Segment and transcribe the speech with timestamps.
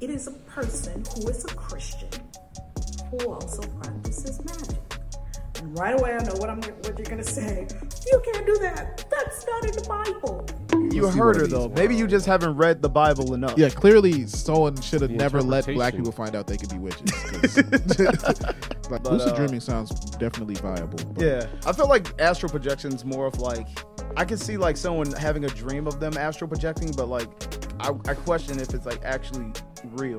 [0.00, 2.08] It is a person who is a Christian
[3.10, 4.78] who also practices magic.
[5.58, 7.66] And right away, I know what I'm what you're gonna say.
[8.10, 9.04] You can't do that.
[9.10, 10.46] That's not in the Bible.
[10.94, 11.68] You We'll heard her of these though.
[11.70, 13.54] Maybe you just haven't read the Bible enough.
[13.56, 15.98] Yeah, clearly someone should have The never let black interpretation.
[15.98, 17.10] people find out they could be witches.
[17.12, 17.56] 'cause-
[18.88, 20.98] like, But, lucid uh, dreaming sounds definitely viable.
[21.14, 23.66] but- Yeah, I feel like astral projection's more of like
[24.18, 27.28] I can see like someone having a dream of them astral projecting, but like
[27.80, 29.52] I, I question if it's like actually
[29.84, 30.18] real.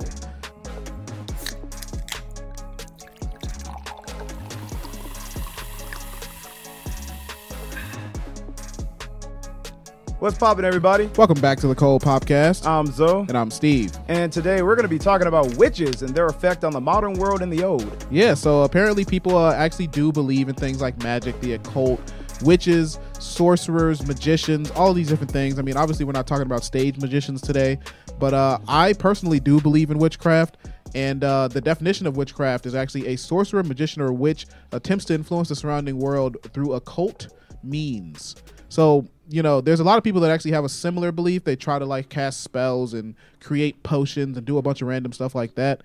[10.19, 11.11] What's poppin', everybody?
[11.15, 12.65] Welcome back to the Cold Pop Cast.
[12.65, 13.91] I'm Zoe, and I'm Steve.
[14.07, 17.43] and today we're gonna be talking about witches and their effect on the modern world
[17.43, 18.05] and the old.
[18.09, 22.01] Yeah, so apparently people uh, actually do believe in things like magic, the occult,
[22.41, 25.59] witches, sorcerers, magicians, all these different things.
[25.59, 27.79] I mean, obviously we're not talking about stage magicians today,
[28.19, 30.57] but uh, I personally do believe in witchcraft.
[30.95, 35.13] And uh, the definition of witchcraft is actually a sorcerer, magician, or witch attempts to
[35.13, 37.27] influence the surrounding world through occult
[37.63, 38.35] means.
[38.69, 41.43] So, you know, there's a lot of people that actually have a similar belief.
[41.43, 45.11] They try to like cast spells and create potions and do a bunch of random
[45.11, 45.81] stuff like that.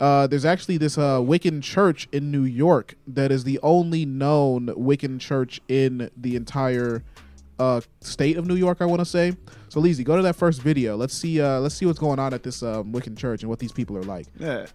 [0.00, 4.66] Uh, there's actually this uh, Wiccan church in New York that is the only known
[4.68, 7.02] Wiccan church in the entire
[7.58, 8.78] uh, state of New York.
[8.80, 9.34] I want to say.
[9.68, 10.96] So, Lizzie, go to that first video.
[10.96, 11.40] Let's see.
[11.40, 13.96] Uh, let's see what's going on at this um, Wiccan church and what these people
[13.96, 14.26] are like.
[14.38, 14.66] Yeah.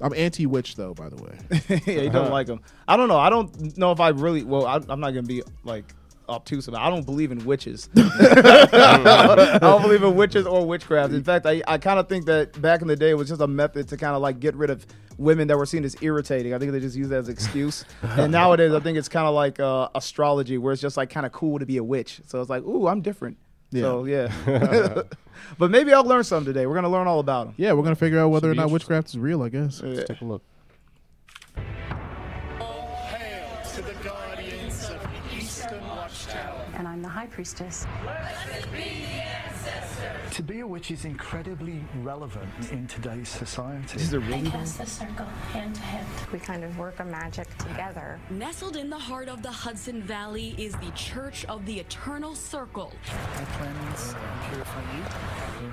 [0.00, 1.38] I'm anti-witch though, by the way.
[1.86, 2.60] yeah, you don't like them.
[2.86, 3.18] I don't know.
[3.18, 4.42] I don't know if I really.
[4.42, 5.94] Well, I, I'm not gonna be like
[6.28, 6.82] obtuse about.
[6.82, 7.88] I don't believe in witches.
[7.96, 11.12] I don't believe in witches or witchcraft.
[11.12, 13.40] In fact, I, I kind of think that back in the day it was just
[13.40, 14.86] a method to kind of like get rid of
[15.18, 16.54] women that were seen as irritating.
[16.54, 17.84] I think they just use that as an excuse.
[18.02, 21.26] and nowadays, I think it's kind of like uh, astrology, where it's just like kind
[21.26, 22.20] of cool to be a witch.
[22.26, 23.38] So it's like, ooh, I'm different.
[23.72, 24.32] So yeah.
[25.58, 26.66] but maybe I'll learn something today.
[26.66, 27.54] We're gonna learn all about them.
[27.56, 29.42] Yeah, we're gonna figure out whether or not witchcraft is real.
[29.42, 29.80] I guess.
[29.82, 29.90] Yeah.
[29.90, 30.42] Let's take a look.
[37.26, 37.86] High priestess.
[40.32, 43.98] To be a witch is incredibly relevant in today's society.
[43.98, 44.50] Is it really?
[44.50, 46.06] Pass the circle hand to hand.
[46.30, 48.20] We kind of work a magic together.
[48.28, 52.92] Nestled in the heart of the Hudson Valley is the Church of the Eternal Circle,
[53.34, 54.82] My cleanse and purify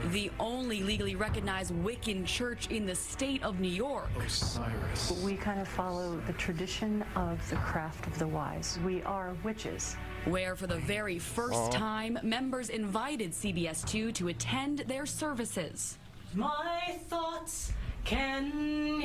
[0.04, 0.10] you.
[0.12, 4.10] the only legally recognized Wiccan church in the state of New York.
[4.26, 5.12] Osiris.
[5.24, 8.80] We kind of follow the tradition of the craft of the wise.
[8.86, 9.98] We are witches.
[10.26, 15.98] Where for the very first time members invited CBS2 to attend their services.
[16.34, 17.72] My thoughts
[18.06, 19.02] can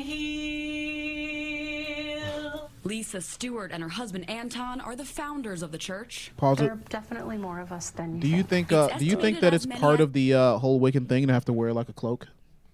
[1.79, 2.71] heal.
[2.85, 6.33] Lisa Stewart and her husband Anton are the founders of the church.
[6.37, 6.73] Pause There it.
[6.73, 8.69] are definitely more of us than you Do you think.
[8.69, 8.73] think?
[8.93, 11.45] Uh, do you think that it's part of the uh, whole Wiccan thing to have
[11.47, 12.29] to wear like a cloak?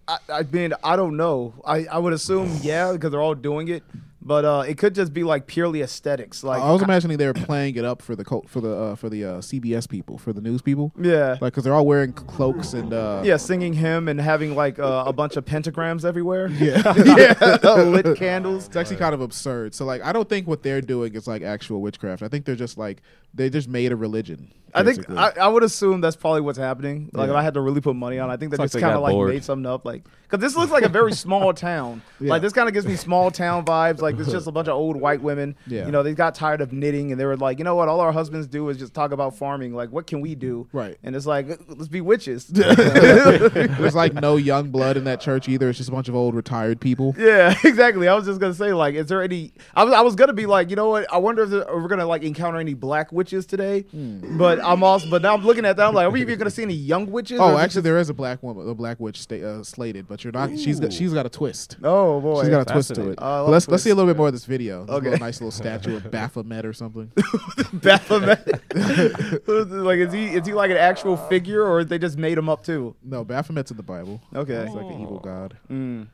[0.06, 1.54] I, I mean, I don't know.
[1.64, 3.82] I, I would assume yeah, because they're all doing it.
[4.26, 6.42] But uh, it could just be like purely aesthetics.
[6.42, 8.94] Like I was imagining they were playing it up for the cult, for the uh,
[8.96, 10.92] for the uh, CBS people, for the news people.
[10.98, 14.78] yeah, Like, because they're all wearing cloaks and uh, yeah, singing hymn and having like
[14.78, 16.48] uh, a bunch of pentagrams everywhere.
[16.48, 16.94] yeah.
[17.04, 18.66] yeah, lit candles.
[18.66, 19.74] It's actually kind of absurd.
[19.74, 22.22] So like, I don't think what they're doing is like actual witchcraft.
[22.22, 23.02] I think they're just like
[23.34, 24.50] they just made a religion.
[24.76, 25.08] I think.
[25.10, 27.10] I, I would assume that's probably what's happening.
[27.12, 28.80] Like if I had to really put money on, I think they It's just they
[28.80, 29.30] kind of like bored.
[29.30, 29.84] made something up.
[29.84, 30.04] Like
[30.36, 32.02] because this looks like a very small town.
[32.20, 32.30] Yeah.
[32.30, 34.00] Like this kind of gives me small town vibes.
[34.00, 35.56] Like it's just a bunch of old white women.
[35.66, 35.86] Yeah.
[35.86, 37.88] You know, they got tired of knitting and they were like, you know what?
[37.88, 39.74] All our husbands do is just talk about farming.
[39.74, 40.68] Like what can we do?
[40.72, 40.96] Right.
[41.02, 42.46] And it's like let's be witches.
[43.14, 45.68] There's like no young blood in that church either.
[45.68, 47.14] It's just a bunch of old retired people.
[47.18, 48.08] Yeah, exactly.
[48.08, 49.52] I was just gonna say, like, is there any?
[49.74, 51.12] I was, I was gonna be like, you know what?
[51.12, 53.82] I wonder if are gonna like encounter any black witches today?
[53.82, 54.38] Hmm.
[54.38, 55.86] But I'm also, but now I'm looking at that.
[55.86, 57.40] I'm like, are we even gonna see any young witches?
[57.40, 60.23] Oh, actually, just- there is a black woman, a black witch sta- uh, slated, but
[60.24, 60.58] you're not.
[60.58, 61.76] She's got she's got a twist.
[61.82, 63.18] Oh boy, She's got a twist to it.
[63.20, 64.84] Oh, I love But let's let's see a little bit more of this video.
[64.84, 65.10] There's a Okay.
[65.10, 67.12] little nice little statue of Baphomet or something.
[67.72, 68.46] Baphomet.
[69.70, 72.64] like, is he is he like an actual figure, or they just made him up
[72.64, 72.94] too?
[73.02, 74.20] No, Baphomet's in the Bible.
[74.34, 74.64] Okay.
[74.66, 75.56] He's like an evil god.
[75.70, 76.06] Mm.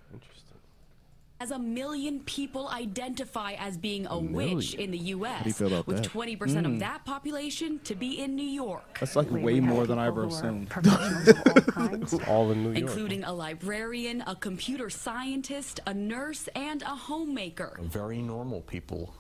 [1.41, 1.51] Interesting.
[1.51, 5.67] As a million people identify as being a, witch in the U.S., do you feel
[5.69, 6.13] about with that?
[6.13, 6.79] 20% of hmm.
[6.79, 10.27] that population to be in New York, That's like We- way more than I ever
[10.27, 10.71] assumed.
[10.73, 12.21] All.
[12.29, 12.77] All in New York.
[12.77, 17.79] including a librarian, a computer scientist, a nurse, and a homemaker.
[17.81, 19.15] very normal people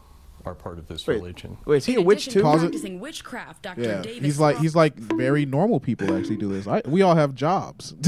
[0.46, 1.58] are part of this Wait, religion.
[1.66, 2.40] wait, is he a witch too?
[2.40, 2.58] to it.
[2.58, 3.82] practicing witchcraft, Dr.
[3.82, 6.66] Yeah, Davis he's like he's like very normal people actually do this.
[6.66, 7.94] I, we all have jobs.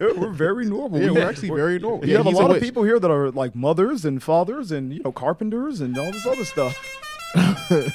[0.00, 1.00] We're very normal.
[1.00, 2.06] yeah, We we're actually very normal.
[2.06, 2.62] You Yeah, have a he's lot of witch.
[2.62, 6.26] people here that are like mothers and fathers and you know carpenters and all this
[6.26, 6.76] other stuff.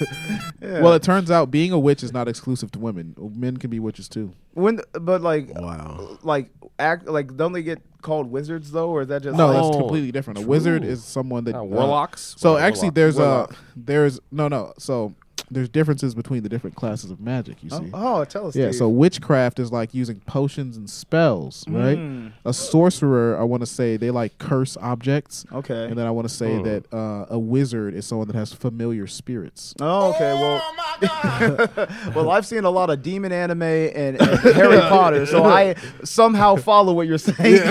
[0.61, 3.15] Well, it turns out being a witch is not exclusive to women.
[3.35, 4.31] Men can be witches too.
[4.53, 6.17] When, but like, Wow.
[6.23, 9.61] like act like don't they get called wizards though, or is that just No, like,
[9.63, 10.39] that's completely different.
[10.39, 12.35] A wizard is someone that Uh, uh, warlocks?
[12.37, 12.95] so What actually, warlocks?
[12.95, 13.51] there's Warlock.
[13.51, 14.73] a there's no no.
[14.77, 15.13] So
[15.51, 17.61] there's differences between the different classes of magic.
[17.63, 17.89] You oh, see.
[17.93, 18.55] oh, tell us.
[18.55, 18.75] Yeah, Steve.
[18.79, 21.97] so witchcraft is like using potions and spells, right?
[21.97, 22.31] Mm.
[22.45, 25.85] A sorcerer, I want to say they like curse objects, okay.
[25.85, 26.63] and then I want to say Hmm.
[26.63, 29.73] that uh, a wizard is someone that has familiar spirits.
[29.79, 30.33] Oh, okay.
[30.33, 30.61] Well,
[32.15, 36.55] well, I've seen a lot of demon anime and, and Harry Potter, so I somehow
[36.57, 37.61] follow what you're saying.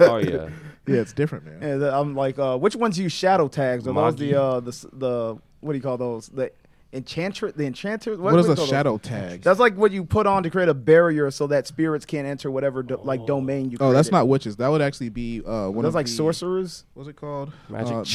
[0.00, 0.48] oh yeah.
[0.86, 1.62] Yeah, it's different, man.
[1.62, 3.86] and I'm like, uh, which ones use shadow tags?
[3.86, 6.28] Are those the uh, the the what do you call those?
[6.28, 6.50] The
[6.92, 8.16] enchanter, the enchanter.
[8.16, 8.68] what is do you a call those?
[8.68, 9.42] shadow tag?
[9.42, 12.50] That's like what you put on to create a barrier so that spirits can't enter
[12.50, 13.78] whatever do, like domain you.
[13.80, 14.56] Oh, that's not witches.
[14.56, 16.84] That would actually be uh, one Those of like the, sorcerers.
[16.94, 17.52] What's it called?
[17.68, 18.10] Magic Uh, no, the- the,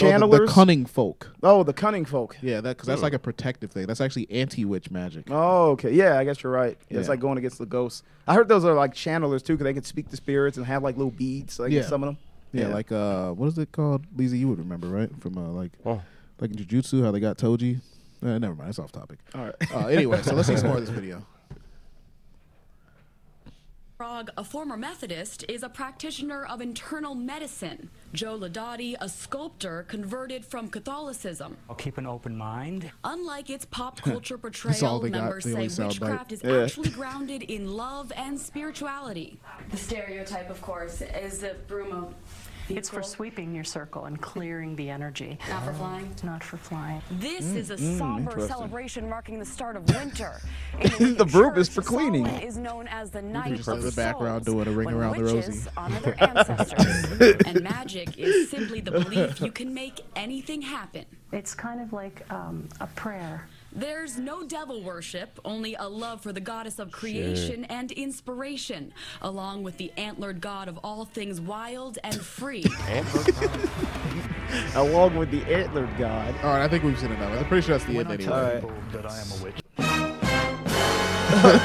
[0.45, 0.50] channelers?
[0.50, 1.31] cunning folk.
[1.42, 2.38] Oh, the cunning folk.
[2.42, 3.86] Yeah, that because that's like a protective thing.
[3.88, 5.25] That's actually anti-witch magic.
[5.31, 5.92] Oh, okay.
[5.92, 6.77] Yeah, I guess you're right.
[6.89, 8.04] Yeah, It's like going against the ghosts.
[8.27, 10.83] I heard those are like channelers too, because they can speak to spirits and have
[10.83, 11.81] like little beads, so they Yeah.
[11.81, 12.18] can summon them.
[12.51, 14.06] Yeah, like uh, what is it called?
[14.16, 15.10] Lisa, you would remember, right?
[15.19, 16.01] From uh, like Oh.
[16.39, 17.80] like in Jujutsu, how they got Toji.
[18.23, 19.19] Uh, never mind, it's off topic.
[19.35, 19.71] All right.
[19.73, 21.25] Uh, anyway, so let's see some more of this video.
[23.97, 27.89] Frog, a former Methodist, is a practitioner of internal medicine.
[28.12, 31.56] Joe Ladotti, a sculptor converted from Catholicism.
[31.69, 32.91] I'll keep an open mind.
[33.06, 36.63] Unlike its pop culture portrayal, members say witchcraft is Yeah.
[36.63, 39.39] actually grounded in love and spirituality.
[39.69, 42.13] The stereotype, of course, is the broom of
[42.69, 45.38] It's for sweeping your circle and clearing the energy.
[45.50, 46.06] not for flying.
[46.12, 47.01] It's not for flying.
[47.12, 48.47] This Mm, is a somber interesting.
[48.56, 50.41] celebration marking the start of winter.
[51.15, 52.25] The broom is for cleaning.
[52.25, 55.17] Solomon is known as the night just of in the background doing a ring around
[55.17, 55.69] the witches rosy.
[55.77, 57.38] honor their ancestors.
[57.45, 61.06] and magic is simply the belief you can make anything happen.
[61.31, 63.47] It's kind of like um, a prayer.
[63.77, 69.63] There's no devil worship, only a love for the goddess of creation and inspiration, along
[69.63, 72.63] with the antlered god of all things wild and free.
[74.75, 76.33] Along with the antlered god.
[76.44, 77.38] All right, I think we've seen enough.
[77.38, 78.62] I'm pretty sure that's the When end I anyway.
[78.62, 78.92] tell All right.
[78.94, 79.56] that I am a witch.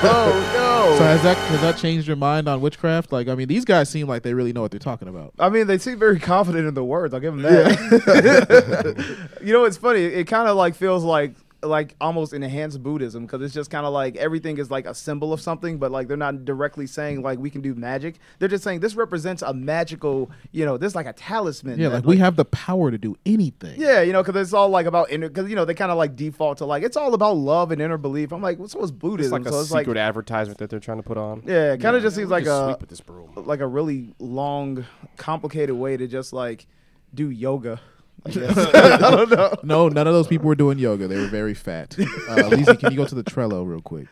[0.02, 1.10] oh So no.
[1.10, 3.12] has that has that changed your mind on witchcraft?
[3.12, 5.32] Like, I mean, these guys seem like they really know what they're talking about.
[5.38, 7.14] I mean, they seem very confident in the words.
[7.14, 9.28] I'll give them that.
[9.44, 10.00] you know, it's funny.
[10.02, 13.92] It kind of like feels like like almost enhanced Buddhism because it's just kind of
[13.92, 17.38] like everything is like a symbol of something, but like they're not directly saying like
[17.38, 18.16] we can do magic.
[18.38, 20.30] They're just saying this represents a magical.
[20.52, 21.78] You know, this is like a talisman.
[21.78, 23.80] Yeah, that, like we have the power to do anything.
[23.80, 25.28] Yeah, you know, because it's all like about inner.
[25.28, 27.82] Because you know they kind of like default to like it's all about love and
[27.82, 28.32] inner belief.
[28.32, 29.32] I'm like, well, so is It's Buddhism.
[29.32, 31.42] like a so it's secret like advertisement that they're trying to put on.
[31.46, 33.32] yeah, it kind of just We seems like just a sweep with this broom.
[33.36, 34.84] like a really long,
[35.16, 36.66] complicated way to just like
[37.14, 37.80] do yoga.
[38.26, 38.58] I guess.
[38.74, 39.54] I don't know.
[39.62, 41.08] No, none of those people were doing yoga.
[41.08, 41.96] They were very fat.
[42.28, 44.08] Uh, Lizzie, can you go to the Trello real quick?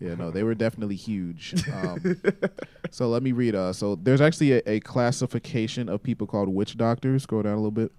[0.00, 1.54] Yeah, no, they were definitely huge.
[1.72, 2.20] Um,
[2.90, 3.54] so let me read.
[3.54, 7.24] Uh, so there's actually a, a classification of people called witch doctors.
[7.24, 7.92] Scroll down a little bit.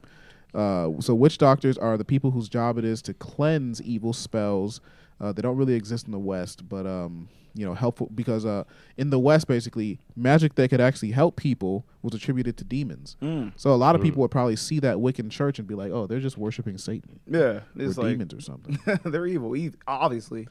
[0.53, 4.81] Uh, so witch doctors are the people whose job it is to cleanse evil spells.
[5.19, 7.27] Uh, they don't really exist in the West, but um,
[7.59, 8.63] you know, helpful because uh,
[8.97, 13.17] in the West, basically, magic that could actually help people was attributed to demons.
[13.57, 16.07] So a lot of people would probably see that Wiccan church and be like, "Oh,
[16.07, 20.47] they're just worshiping Satan Yeah, or like demons or something." they're evil, e- obviously.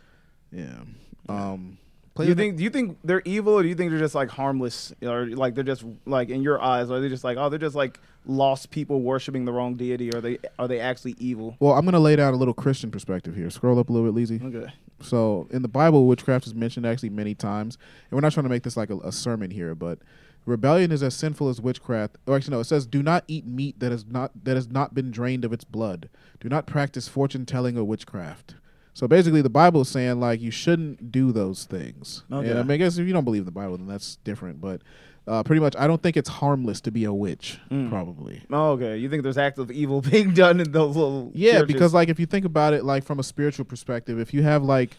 [0.52, 0.80] yeah.
[1.30, 1.78] Um,
[2.16, 2.56] Do you think?
[2.56, 5.54] Do you think they're evil, or do you think they're just like harmless, or like
[5.54, 8.70] they're just like in your eyes, are they just like oh they're just like lost
[8.70, 11.56] people worshiping the wrong deity, or are they are they actually evil?
[11.60, 13.48] Well, I'm gonna lay down a little Christian perspective here.
[13.50, 14.40] Scroll up a little bit, Lizzie.
[14.44, 14.70] Okay.
[15.00, 17.78] So in the Bible, witchcraft is mentioned actually many times,
[18.10, 19.98] and we're not trying to make this like a, a sermon here, but
[20.44, 22.16] rebellion is as sinful as witchcraft.
[22.26, 24.94] Or actually, no, it says, "Do not eat meat that has not that has not
[24.94, 26.08] been drained of its blood.
[26.40, 28.56] Do not practice fortune telling or witchcraft."
[28.94, 32.24] So basically, the Bible is saying like you shouldn't do those things.
[32.32, 32.50] Okay.
[32.50, 34.60] And I, mean, I guess if you don't believe in the Bible, then that's different.
[34.60, 34.82] But
[35.28, 37.58] uh, pretty much, I don't think it's harmless to be a witch.
[37.68, 38.42] Probably.
[38.50, 38.96] Oh, okay.
[38.96, 41.66] You think there's acts of evil being done in those little Yeah, churches?
[41.66, 44.62] because like if you think about it, like from a spiritual perspective, if you have
[44.64, 44.96] like,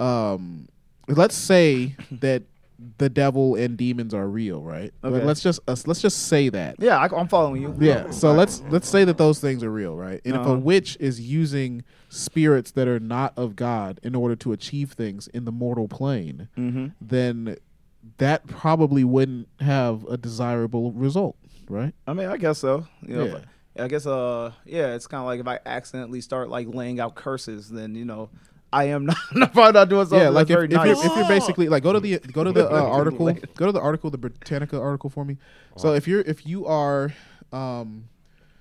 [0.00, 0.68] um,
[1.06, 2.42] let's say that
[2.98, 4.92] the devil and demons are real, right?
[5.02, 6.76] Like, let's just uh, let's just say that.
[6.78, 7.74] yeah, I, I'm following you.
[7.80, 8.10] Yeah.
[8.10, 10.20] So let's let's say that those things are real, right?
[10.24, 10.52] And if Uh-huh.
[10.52, 15.26] a witch is using spirits that are not of God in order to achieve things
[15.28, 16.86] in the mortal plane, Mm-hmm.
[17.00, 17.56] then
[18.18, 21.36] that probably wouldn't have a desirable result,
[21.68, 21.92] right?
[22.06, 22.86] I mean, I guess so.
[23.02, 23.38] You know, Yeah.
[23.78, 26.98] I, I guess uh yeah, it's kind of like if I accidentally start like laying
[26.98, 28.28] out curses, then you know
[28.72, 31.04] I am not I'm probably not doing something yeah, like that's if, very if, nice.
[31.04, 33.72] you're, if you're basically like go to the go to the uh, article go to
[33.72, 35.36] the article the Britannica article for me.
[35.76, 37.14] So if you're if you are
[37.52, 38.08] um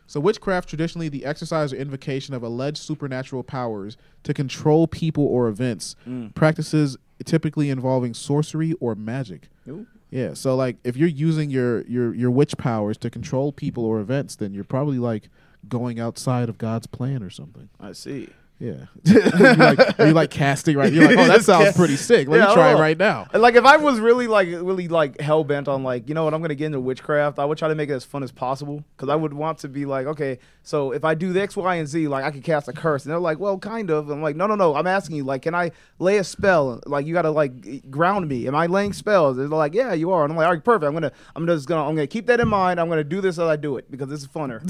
[0.05, 5.47] So witchcraft traditionally the exercise or invocation of alleged supernatural powers to control people or
[5.47, 5.95] events.
[6.07, 6.33] Mm.
[6.35, 9.49] Practices typically involving sorcery or magic.
[9.67, 9.87] Ooh.
[10.09, 13.99] Yeah, so like if you're using your your your witch powers to control people or
[13.99, 15.29] events, then you're probably like
[15.67, 17.69] going outside of God's plan or something.
[17.79, 18.29] I see.
[18.59, 19.19] Yeah, you
[19.55, 20.91] like you like casting right.
[20.91, 22.27] You're like, oh, that sounds pretty sick.
[22.27, 22.79] Let Yeah, me try it oh.
[22.79, 23.27] right now.
[23.31, 26.33] Like if I was really like really like hell bent on like you know what
[26.33, 28.83] I'm gonna get into witchcraft, I would try to make it as fun as possible
[28.95, 31.75] because I would want to be like okay, so if I do the X, Y,
[31.75, 34.09] and Z, like I could cast a curse, and they're like, well, kind of.
[34.09, 34.75] I'm like, no, no, no.
[34.75, 36.81] I'm asking you, like, can I lay a spell?
[36.87, 38.47] Like you gotta like ground me.
[38.47, 39.37] Am I laying spells?
[39.37, 40.23] They're like, yeah, you are.
[40.23, 40.87] And I'm like, all right, perfect.
[40.87, 42.79] I'm gonna I'm just gonna I'm gonna keep that in mind.
[42.79, 44.63] I'm gonna do this as I do it because this is funner.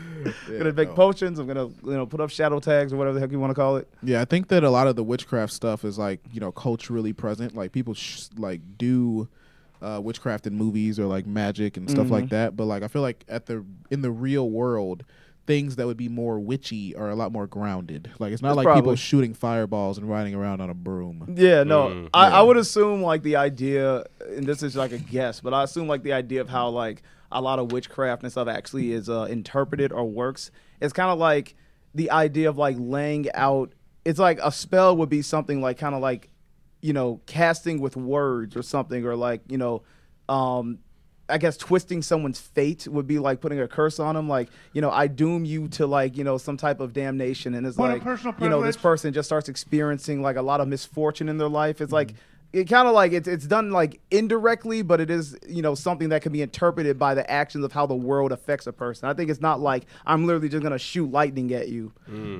[0.48, 1.38] gonna make potions.
[1.38, 3.54] I'm gonna you know put up shadow tags or whatever the heck you want to
[3.54, 3.88] call it.
[4.02, 7.12] Yeah, I think that a lot of the witchcraft stuff is like you know culturally
[7.12, 7.54] present.
[7.54, 9.28] Like people sh- like do
[9.82, 12.30] uh, witchcraft in movies or like magic and stuff like Mhm.
[12.30, 12.56] that.
[12.56, 15.04] But like I feel like at the in the real world,
[15.46, 18.10] things that would be more witchy are a lot more grounded.
[18.18, 21.34] Like it's not That's like people shooting fireballs and riding around on a broom.
[21.36, 21.88] Yeah, no.
[21.88, 22.38] Mm, I, yeah.
[22.38, 25.88] I would assume like the idea, and this is like a guess, but I assume
[25.88, 29.26] like the idea of how like a lot of witchcraft and stuff actually is uh,
[29.30, 30.50] interpreted or works.
[30.80, 31.54] It's kind of like
[31.94, 33.72] the idea of like laying out.
[34.04, 36.30] It's like a spell would be something like kind of like,
[36.80, 39.82] you know, casting with words or something, or like you know,
[40.28, 40.78] um,
[41.30, 44.28] I guess twisting someone's fate would be like putting a curse on them.
[44.28, 47.54] Like, you know, I doom you to like, you know, some type of damnation.
[47.54, 50.68] And it's What like, you know, this person just starts experiencing like a lot of
[50.68, 51.80] misfortune in their life.
[51.80, 52.14] It's like,
[52.52, 56.08] it kind of like it's it's done like indirectly, but it is you know something
[56.10, 59.08] that can be interpreted by the actions of how the world affects a person.
[59.08, 61.92] I think it's not like I'm literally just gonna shoot lightning at you.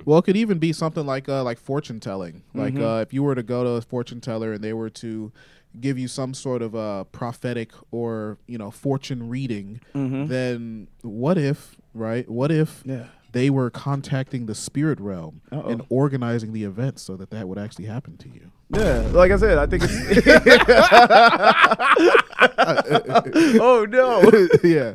[0.05, 2.43] Well, it could even be something like uh, like fortune telling.
[2.55, 2.99] Like Mhm.
[2.99, 5.33] uh, if you were to go to a fortune teller and they were to
[5.81, 10.27] give you some sort of uh, prophetic or you know fortune reading, Mhm.
[10.29, 12.29] then what if right?
[12.29, 13.07] What if Yeah.
[13.33, 15.69] they were contacting the spirit realm Uh-oh.
[15.69, 18.51] and organizing the event so that that would actually happen to you?
[18.73, 19.93] Yeah, like I said, I think it's.
[23.61, 24.23] oh no.
[24.69, 24.95] yeah.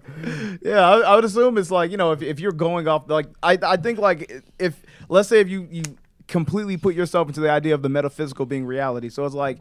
[0.61, 3.27] Yeah, I, I would assume it's like you know if if you're going off like
[3.43, 5.83] I I think like if let's say if you you
[6.27, 9.57] completely put yourself into the idea of the metaphysical being reality, so it's like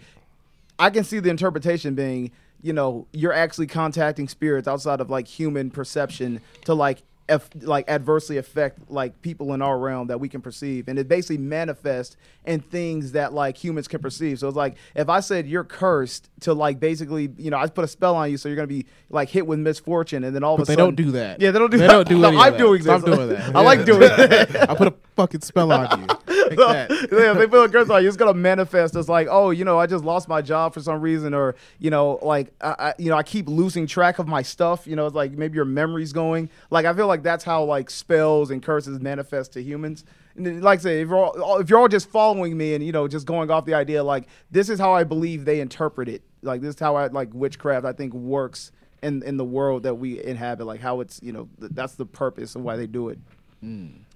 [0.78, 2.30] I can see the interpretation being
[2.62, 7.88] you know you're actually contacting spirits outside of like human perception to like if, like
[7.88, 10.88] adversely affect like people in our realm that we can perceive.
[10.88, 14.38] And it basically manifests in things that like humans can perceive.
[14.38, 17.84] So it's like if i said you're cursed to like basically you know i put
[17.84, 20.56] a spell on you so you're gonna be like hit with misfortune and then all
[20.56, 21.40] But of a they sudden they don't do that.
[21.40, 21.92] yeah they don't do They that.
[21.92, 23.56] don't do no, i'm doing this Stop doing that.
[23.56, 24.70] i like doing that.
[24.70, 26.06] I put a fucking spell on you.
[26.56, 26.90] No, that.
[27.12, 28.08] yeah, they put a curse on you.
[28.08, 31.00] It's gonna manifest as like, oh, you know, I just lost my job for some
[31.00, 34.42] reason, or you know, like, I, I, you know, I keep losing track of my
[34.42, 34.86] stuff.
[34.86, 36.50] You know, it's like maybe your memory's going.
[36.70, 40.04] Like, I feel like that's how like spells and curses manifest to humans.
[40.36, 42.92] And like I say, if you're all, if you're all just following me and you
[42.92, 46.22] know just going off the idea like this is how I believe they interpret it.
[46.42, 47.86] Like this is how I like witchcraft.
[47.86, 50.64] I think works in in the world that we inhabit.
[50.64, 53.18] Like how it's you know th- that's the purpose of why they do it.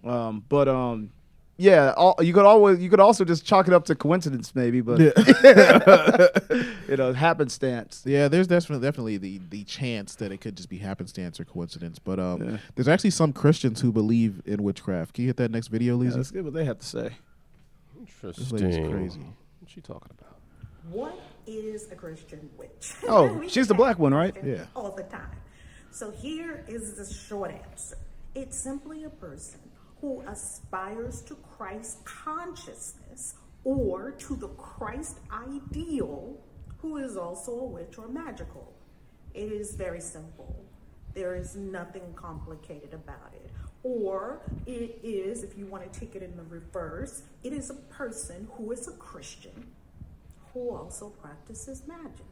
[0.04, 1.10] Um, but um,
[1.60, 4.80] yeah, all, you could always you could also just chalk it up to coincidence, maybe,
[4.80, 5.00] but
[6.88, 8.02] you know, happenstance.
[8.06, 11.98] Yeah, there's definitely definitely the the chance that it could just be happenstance or coincidence.
[11.98, 15.14] But um, there's actually some Christians who believe in witchcraft.
[15.14, 16.16] Can you hit that next video, Yeah, Lisa?
[16.18, 17.10] let's get what they have to say.
[17.98, 18.44] Interesting.
[18.44, 19.26] This lady's crazy.
[19.58, 20.36] What's she talking about?
[20.90, 22.94] What is a Christian witch?
[23.08, 24.34] Oh, she's the black one, right?
[24.44, 24.66] Yeah.
[24.76, 25.32] All the time.
[25.90, 27.98] So here is the short answer.
[28.36, 29.58] It's simply a person
[30.00, 36.38] who aspires to Christ consciousness or to the Christ ideal
[36.78, 38.72] who is also a witch or magical.
[39.34, 40.64] It is very simple.
[41.14, 43.50] There is nothing complicated about it.
[43.82, 47.74] Or it is, if you want to take it in the reverse, it is a
[47.74, 49.66] person who is a Christian
[50.52, 52.26] who also practices magic.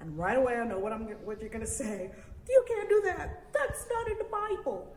[0.00, 2.10] And right away, I know what I'm what you're gonna say.
[2.48, 3.52] You can't do that.
[3.52, 4.94] That's not in the Bible.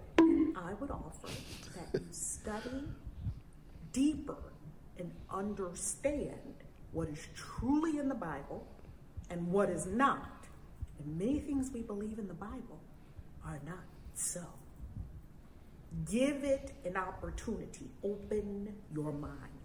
[0.55, 1.27] I would offer
[1.75, 2.83] that you study
[3.93, 4.37] deeper
[4.97, 6.55] and understand
[6.91, 8.65] what is truly in the Bible
[9.29, 10.45] and what is not.
[10.99, 12.79] And many things we believe in the Bible
[13.45, 14.41] are not so.
[16.09, 17.89] Give it an opportunity.
[18.03, 19.60] Open your mind.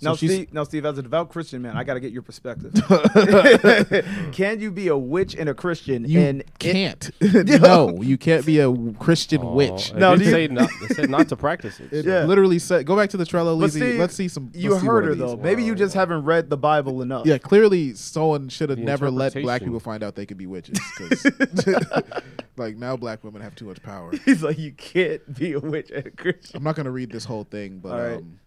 [0.00, 2.22] Now, she's- Steve, now, Steve, as a devout Christian man, I got to get your
[2.22, 2.72] perspective.
[4.32, 6.04] Can you be a witch and a Christian?
[6.08, 7.10] You and can't.
[7.20, 9.92] no, you can't be a Christian Oh, witch.
[9.94, 11.92] No, did do you- say not, it said not to practice it.
[11.92, 12.24] It Yeah.
[12.24, 13.80] literally said, "Go back to the Trello, But Lizzie.
[13.80, 15.26] Steve, Let's see some." You see heard her of these.
[15.26, 15.36] though.
[15.36, 17.26] Maybe you just haven't read the Bible enough.
[17.26, 20.78] Yeah, clearly someone should have never let black people find out they could be witches.
[20.96, 21.26] 'cause-
[22.56, 24.10] Like now, black women have too much power.
[24.24, 26.56] He's like, you can't be a witch and a Christian.
[26.56, 28.16] I'm not going to read this whole thing, but All right.
[28.16, 28.40] um,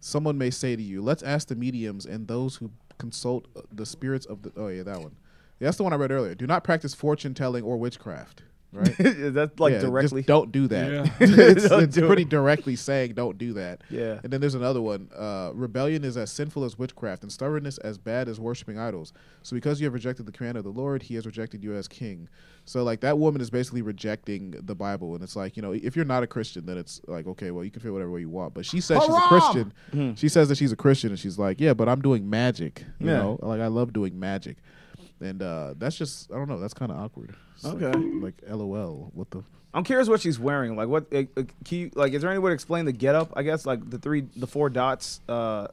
[0.00, 4.26] someone may say to you, "Let's ask the mediums and those who consult the spirits
[4.26, 5.16] of the." Oh yeah, that one.
[5.58, 6.34] That's the one I read earlier.
[6.34, 8.42] Do not practice fortune telling or witchcraft.
[8.76, 8.94] Right?
[8.98, 10.22] That's like Yeah, just directly.
[10.22, 10.92] don't do that.
[10.92, 11.12] Yeah.
[11.20, 12.06] it's it's do it.
[12.06, 13.82] pretty directly saying don't do that.
[13.90, 14.20] Yeah.
[14.22, 15.08] And then there's another one.
[15.16, 19.12] Uh, rebellion is as sinful as witchcraft, and stubbornness as bad as worshiping idols.
[19.42, 21.88] So because you have rejected the command of the Lord, He has rejected you as
[21.88, 22.28] king.
[22.64, 25.96] So like that woman is basically rejecting the Bible, and it's like you know if
[25.96, 28.28] you're not a Christian, then it's like okay, well you can feel whatever way you
[28.28, 28.54] want.
[28.54, 29.28] But she says she's a Haram!
[29.40, 29.72] Christian.
[29.92, 30.18] Mhm.
[30.18, 32.84] She says that she's a Christian, and she's like, yeah, but I'm doing magic.
[32.98, 33.16] You Yeah.
[33.18, 34.56] know, like I love doing magic.
[35.20, 36.58] And uh, that's just I don't know.
[36.60, 37.34] That's kind of awkward.
[37.54, 37.98] It's like- Okay.
[38.20, 39.10] Like, LOL.
[39.14, 39.42] What the?
[39.74, 40.74] I'm curious what she's wearing.
[40.76, 41.06] Like, what?
[41.12, 41.24] Uh,
[41.64, 43.32] can you, like, is there any way to explain the getup?
[43.36, 45.20] I guess like the three, the four dots.
[45.28, 45.68] Uh,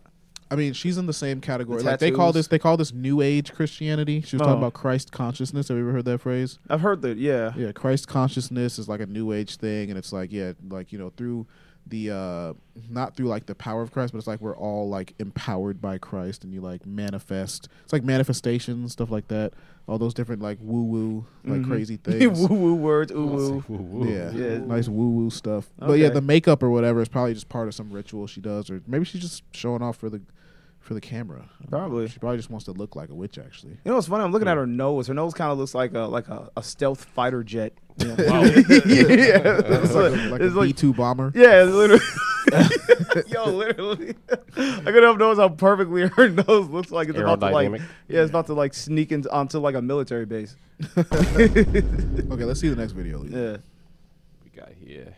[0.51, 1.79] I mean, she's in the same category.
[1.79, 4.21] The like they call this they call this New Age Christianity.
[4.21, 4.45] She was Oh.
[4.45, 5.69] talking about Christ consciousness.
[5.69, 6.59] Have you ever heard that phrase?
[6.69, 7.17] I've heard that.
[7.17, 7.53] Yeah.
[7.55, 10.99] Yeah, Christ consciousness is like a New Age thing, and it's like yeah, like you
[10.99, 11.47] know through
[11.87, 12.53] the uh
[12.89, 15.97] not through like the power of Christ, but it's like we're all like empowered by
[15.97, 17.67] Christ, and you like manifest.
[17.83, 19.53] It's like manifestation stuff like that.
[19.87, 21.67] All those different like woo woo like Mhm.
[21.67, 22.39] crazy things.
[22.39, 23.11] woo woo words.
[23.11, 24.07] Ooh woo.
[24.09, 24.57] Yeah, Yeah.
[24.59, 25.69] nice woo woo stuff.
[25.77, 28.69] But yeah, the makeup or whatever is probably just part of some ritual she does,
[28.69, 30.21] or maybe she's just showing off for the
[30.79, 31.49] for the camera.
[31.69, 32.07] Probably.
[32.09, 33.37] She probably just wants to look like a witch.
[33.37, 34.23] Actually, You know what's funny?
[34.23, 35.07] I'm looking at her nose.
[35.07, 37.73] Her nose kind of looks like a like a, a stealth fighter jet.
[37.97, 38.09] You?
[38.27, 38.41] Wow.
[38.43, 41.31] yeah, It's like a- like a it's B-2 bomber?
[41.35, 42.03] Yeah, it's literally.
[43.27, 47.49] Yo, literally, I couldn't help notice how perfectly her nose looks like it's about to
[47.49, 47.81] like.
[48.07, 50.55] Yeah, it's about to like sneak into onto like a military base.
[50.97, 53.19] okay, let's see the next video.
[53.19, 53.29] Lee.
[53.29, 53.57] Yeah.
[54.43, 55.15] We got here.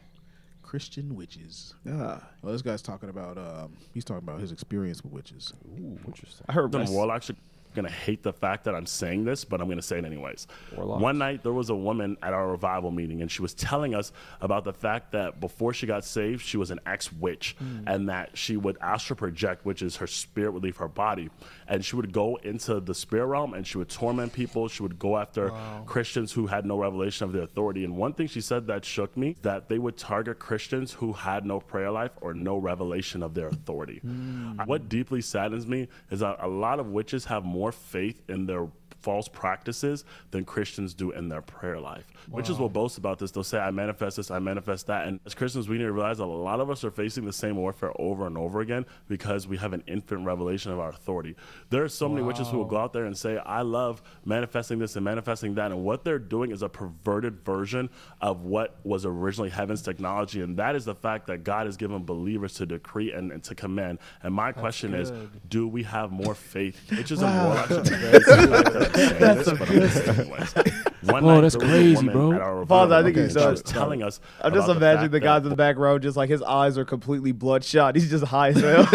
[0.62, 1.74] Christian witches.
[1.86, 2.20] Yeah.
[2.42, 3.38] Well, this guy's talking about.
[3.38, 5.54] Um, he's talking about his experience with witches.
[5.80, 6.46] Ooh, interesting.
[6.48, 7.36] I heard The Wes- warlocks are
[7.76, 10.48] gonna hate the fact that I'm saying this, but I'm gonna say it anyways.
[10.76, 14.12] One night there was a woman at our revival meeting, and she was telling us
[14.42, 17.88] about the fact that before she got saved, she was an ex-witch, hmm.
[17.88, 21.30] and that she would astral project, which is her spirit would leave her body,
[21.68, 24.68] and she would go into the spirit realm and she would torment people.
[24.68, 25.52] She would go after
[25.86, 27.84] Christians who had no revelation of their authority.
[27.84, 31.46] And one thing she said that shook me that they would target Christians who had
[31.46, 34.00] no prayer life or no revelation of their authority.
[34.00, 34.58] Hmm.
[34.66, 38.68] What deeply saddens me is that a lot of witches have more faith in their
[39.06, 42.08] false practices than Christians do in their prayer life.
[42.28, 43.30] Witches will boast about this.
[43.30, 45.08] They'll say, I manifest this, I manifest that.
[45.08, 47.32] And as Christians, we need to realize that a lot of us are facing the
[47.32, 51.36] same warfare over and over again because we have an infant revelation of our authority.
[51.70, 54.80] There are so many witches who will go out there and say, I love manifesting
[54.80, 55.72] this and manifesting that.
[55.72, 57.92] And what they're doing is a perverted version
[58.22, 60.42] of what was originally heaven's technology.
[60.42, 63.54] And that is the fact that God has given believers to decree and, and to
[63.54, 64.00] command.
[64.24, 65.12] And my question is,
[65.48, 66.82] do we have more faith?
[66.90, 70.20] Witches and warlocks should be very surprised that I'm this, but I'm gonna say it
[70.20, 70.54] anyways.
[71.02, 72.32] One night that's there was a crazy, woman bro.
[72.34, 73.52] at our Father, I revival think meeting, he's and she done.
[73.52, 74.20] was telling us.
[74.42, 76.78] I'm just about imagining the fact guys in the back row, just like his eyes
[76.78, 77.96] are completely bloodshot.
[77.96, 78.86] He's just high as hell.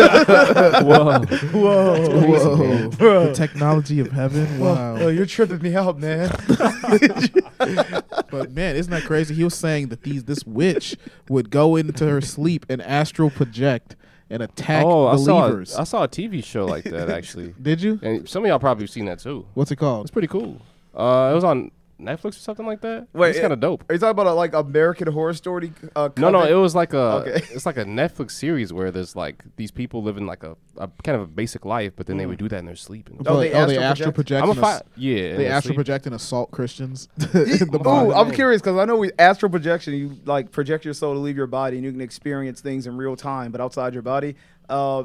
[0.83, 1.21] Whoa.
[1.53, 4.59] Whoa, Whoa, the technology of heaven.
[4.59, 4.97] Wow.
[4.97, 6.31] Oh, you're tripping me out, man.
[8.31, 9.35] But man, isn't that crazy?
[9.35, 10.97] He was saying that these this witch
[11.29, 13.97] would go into her sleep and astral project
[14.31, 15.77] and attack oh, I saw, believers.
[15.77, 17.55] I saw a TV show like that actually.
[17.61, 17.99] Did you?
[18.03, 19.47] And some of y'all probably seen that too.
[19.55, 20.07] What's it called?
[20.07, 20.61] It's pretty cool.
[20.95, 23.07] Uh, it was on Netflix or something like that.
[23.13, 23.85] Wait, it's kind of dope.
[23.89, 25.73] Are you talking about a, like American Horror Story?
[25.95, 27.31] Uh, No, no, it was like a Okay.
[27.55, 31.17] it's like a Netflix series where there's like these people living like a, a kind
[31.17, 33.09] of a basic life, but then they would do that in their sleep.
[33.11, 34.15] And Oh, But- they oh, they astral astral project?
[34.15, 34.43] project.
[34.43, 35.77] I'm a and fi- yeah, They their astral sleep.
[35.77, 37.09] project and assault Christians.
[37.19, 38.15] in the Ooh, Bible.
[38.15, 41.37] I'm curious because I know with astral projection, you like project your soul to leave
[41.37, 44.37] your body, and you can experience things in real time, but outside your body.
[44.71, 45.05] Uh,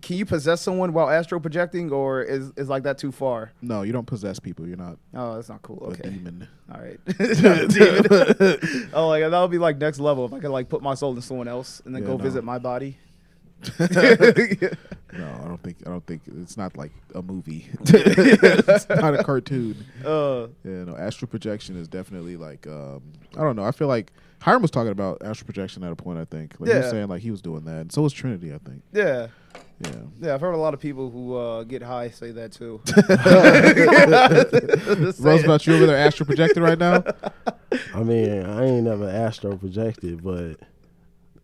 [0.00, 3.52] can you possess someone while astral projecting, or is is like that too far?
[3.60, 4.66] No, you don't possess people.
[4.66, 5.78] You're not Oh, that's not cool.
[5.92, 6.48] Okay, demon.
[6.74, 6.98] all right.
[7.06, 8.90] It's not a demon.
[8.94, 11.14] oh, like that would be like next level if I could like put my soul
[11.14, 12.22] in someone else and then Yeah, go no.
[12.24, 12.96] visit my body.
[13.78, 15.76] No, I don't think.
[15.86, 17.66] I don't think it's not like a movie.
[17.82, 19.76] it's not a cartoon.
[20.04, 20.96] Uh, Yeah, no.
[20.96, 23.02] Astral projection is definitely like um,
[23.36, 23.64] I don't know.
[23.64, 24.10] I feel like
[24.42, 26.18] Hiram was talking about astral projection at a point.
[26.18, 28.52] I think like he was saying like he was doing that, and so was Trinity.
[28.52, 28.82] I think.
[28.92, 29.28] yeah.
[29.80, 29.90] Yeah.
[30.20, 32.80] Yeah, I've heard a lot of people who uh, get high say that too.
[32.86, 32.96] Just
[35.18, 35.24] saying.
[35.24, 37.02] Roosevelt, you over there astral projected right now?
[37.94, 40.56] I mean, I ain't never astral projected, but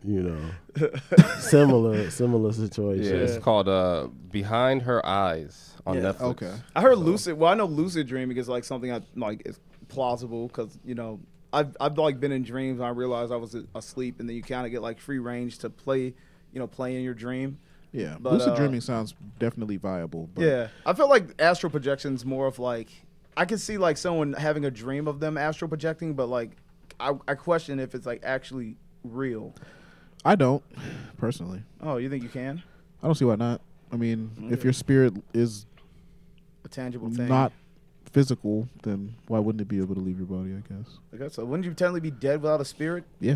[0.03, 0.87] you know,
[1.39, 3.03] similar similar situation.
[3.03, 3.35] Yeah, situation.
[3.35, 6.13] it's called uh, Behind Her Eyes on Yeah.
[6.13, 6.21] Netflix.
[6.21, 6.53] Okay.
[6.75, 7.37] I heard lucid.
[7.37, 9.59] Well, I know lucid dreaming is like something I like is
[9.89, 11.19] plausible because you know
[11.51, 14.43] I've I've like been in dreams and I realized I was asleep and then you
[14.43, 16.13] kind of get like free range to play,
[16.53, 17.57] you know, play in your dream.
[17.91, 18.17] Yeah.
[18.19, 20.29] But, Lucid uh, dreaming sounds definitely viable.
[20.35, 22.89] But Yeah, I feel like astral projection's more of like
[23.35, 26.51] I can see like someone having a dream of them astral projecting, but like
[26.99, 29.55] I, I question if it's like actually real.
[30.25, 30.63] I don't
[31.17, 31.63] personally.
[31.81, 32.61] Oh, you think you can?
[33.01, 33.61] I don't see why not.
[33.91, 35.65] I mean, if your spirit is
[36.65, 37.27] A tangible thing.
[37.27, 37.53] not
[38.11, 40.51] physical, then why wouldn't it be able to leave your body?
[40.53, 40.87] I guess.
[41.13, 41.45] I guess so.
[41.45, 43.03] Wouldn't you technically be dead without a spirit?
[43.19, 43.35] Yeah.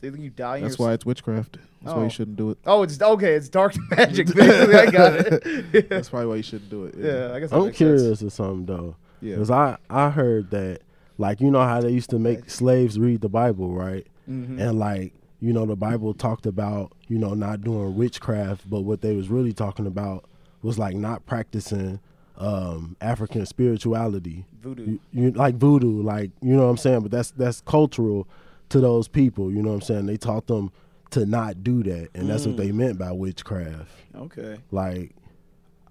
[0.00, 0.60] Do you think you die?
[0.60, 1.58] That's why it's witchcraft.
[1.82, 2.04] That's why Oh.
[2.04, 2.58] you shouldn't do it.
[2.66, 3.34] Oh, it's okay.
[3.34, 4.32] It's dark magic.
[4.34, 5.88] Basically, I got it.
[5.90, 6.94] That's probably why you shouldn't do it.
[6.96, 7.50] Yeah, I guess.
[7.50, 8.00] That I'm makes sense.
[8.00, 8.96] curious of something though.
[9.20, 9.34] Yeah.
[9.34, 10.80] Because I, I heard that,
[11.18, 14.06] like, you know how they used to make slaves read the Bible, right?
[14.28, 14.58] Mhm.
[14.58, 19.02] And, like, you know, the Bible talked about, you know, not doing witchcraft, but what
[19.02, 20.24] they was really talking about
[20.62, 22.00] was, like, not practicing
[22.40, 24.44] um, African spirituality.
[24.62, 24.84] Voodoo.
[24.86, 27.00] You, you, like voodoo, like, you know what I'm saying?
[27.02, 28.26] But that's that's cultural
[28.70, 30.06] to those people, you know what I'm saying?
[30.06, 30.70] They taught them
[31.10, 32.08] to not do that.
[32.14, 32.58] And that's what Mm.
[32.58, 33.90] they meant by witchcraft.
[34.14, 34.58] Okay.
[34.70, 35.10] Like,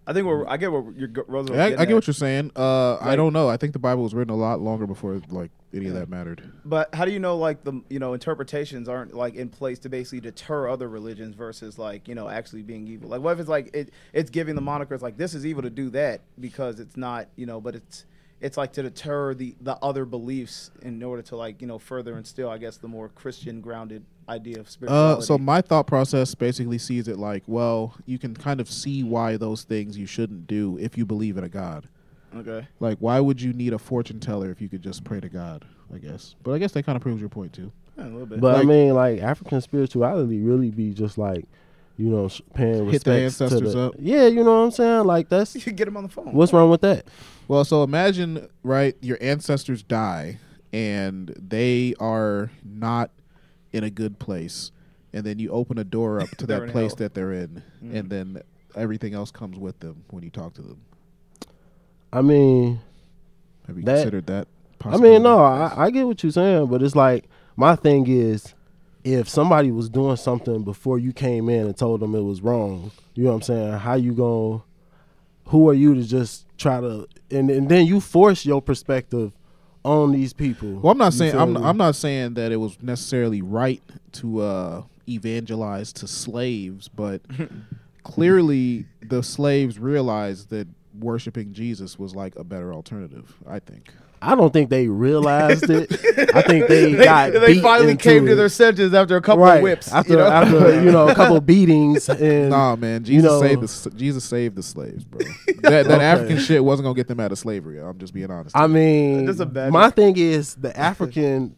[0.10, 0.48] I think we're.
[0.48, 1.10] I get what you're.
[1.28, 1.94] Roosevelt I, I get at.
[1.94, 2.52] what you're saying.
[2.56, 3.48] Uh, I don't know.
[3.48, 6.52] I think the Bible was written a lot longer before like any of that mattered.
[6.66, 9.90] But how do you know like the you know interpretations aren't like in place to
[9.90, 13.08] basically deter other religions versus like you know actually being evil?
[13.12, 15.70] Like what if it's like it it's giving the monikers like this is evil to
[15.70, 18.06] do that because it's not you know but it's
[18.42, 22.18] it's like to deter the the other beliefs in order to like you know further
[22.18, 25.20] instill I guess the more Christian grounded idea of spirituality.
[25.20, 29.04] Uh, so my thought process basically sees it like, well, you can kind of see
[29.04, 31.88] why those things you shouldn't do if you believe in a God.
[32.36, 32.68] okay.
[32.80, 35.66] Like, why would you need a fortune teller if you could just pray to God?
[35.94, 37.72] I guess, but I guess that kind of proves your point too.
[37.98, 38.40] Yeah, a little bit.
[38.40, 41.46] But I mean, like African spirituality really be just like,
[41.98, 43.96] you know, sh- paying Hit the respects to ancestors the- up.
[43.98, 45.06] Yeah, you know what I'm saying.
[45.06, 46.32] Like that's you can get them on the phone.
[46.34, 47.08] what's wrong with that?
[47.48, 50.38] Well, so imagine, right, your ancestors die
[50.72, 53.10] and they are not
[53.72, 54.72] in a good place.
[55.14, 56.98] And then you open a door up to that place hell.
[56.98, 57.64] that they're in.
[57.84, 57.96] Mm.
[57.96, 58.42] And then
[58.76, 60.82] everything else comes with them when you talk to them.
[62.12, 62.80] I mean,
[63.68, 64.48] Have you That- considered that?
[64.86, 67.26] I mean, no, I, I get what you're saying, but it's like
[67.58, 68.54] my thing is,
[69.04, 72.92] if somebody was doing something before you came in and told them it was wrong,
[73.14, 73.74] you know what I'm saying?
[73.74, 74.62] How you going
[75.48, 79.34] Who are you to just try to and, and then you force your perspective
[79.84, 80.74] on these people?
[80.74, 81.58] Well, I'm not saying I'm?
[81.58, 83.82] I'm not saying that it was necessarily right
[84.14, 87.22] to uh, evangelize to slaves, but
[88.04, 90.68] clearly the slaves realized that
[91.00, 93.36] worshiping Jesus was like a better alternative.
[93.48, 93.94] I think.
[94.22, 95.92] I don't think they realized it.
[96.36, 99.44] I think they, got they beat finally into came to their senses after a couple
[99.46, 99.58] right.
[99.58, 99.92] of whips.
[99.94, 100.28] after you know?
[100.28, 104.24] after you know a couple beatings and Nah, man, you Jesus know, saved the Jesus
[104.26, 105.20] saved the slaves, bro.
[105.62, 106.04] that that Okay.
[106.04, 107.80] African shit wasn't gonna get them out of slavery.
[107.80, 108.56] I'm just being honest.
[108.58, 111.56] I mean, Just a bad- my thing is the African,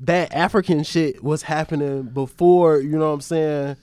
[0.00, 2.78] that African shit was happening before.
[2.78, 3.76] You know what I'm saying?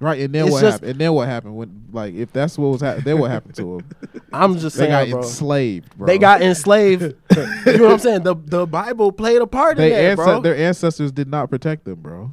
[0.00, 0.90] Right, and then it's what just- happened?
[0.92, 3.62] And then what happened when, like, if that's what was happening, then what happened to
[3.78, 4.22] them?
[4.32, 5.18] I'm just They got bro.
[5.20, 6.06] enslaved, bro.
[6.06, 7.02] They got enslaved.
[7.36, 8.22] you know what I'm saying?
[8.22, 10.40] The the Bible played a part in that, ance- bro.
[10.40, 12.32] their ancestors did not protect them, bro.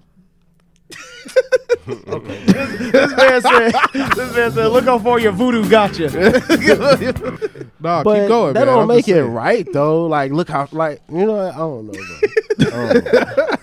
[1.88, 6.08] this man said, "This man said, look how far your voodoo got you."
[7.80, 8.68] Nah, but keep going, that man.
[8.68, 9.32] don't I'm make just it saying.
[9.34, 10.06] right though.
[10.08, 11.54] Like, look how, like, you know, what?
[11.54, 12.68] I don't know, bro.
[12.68, 13.57] I don't know.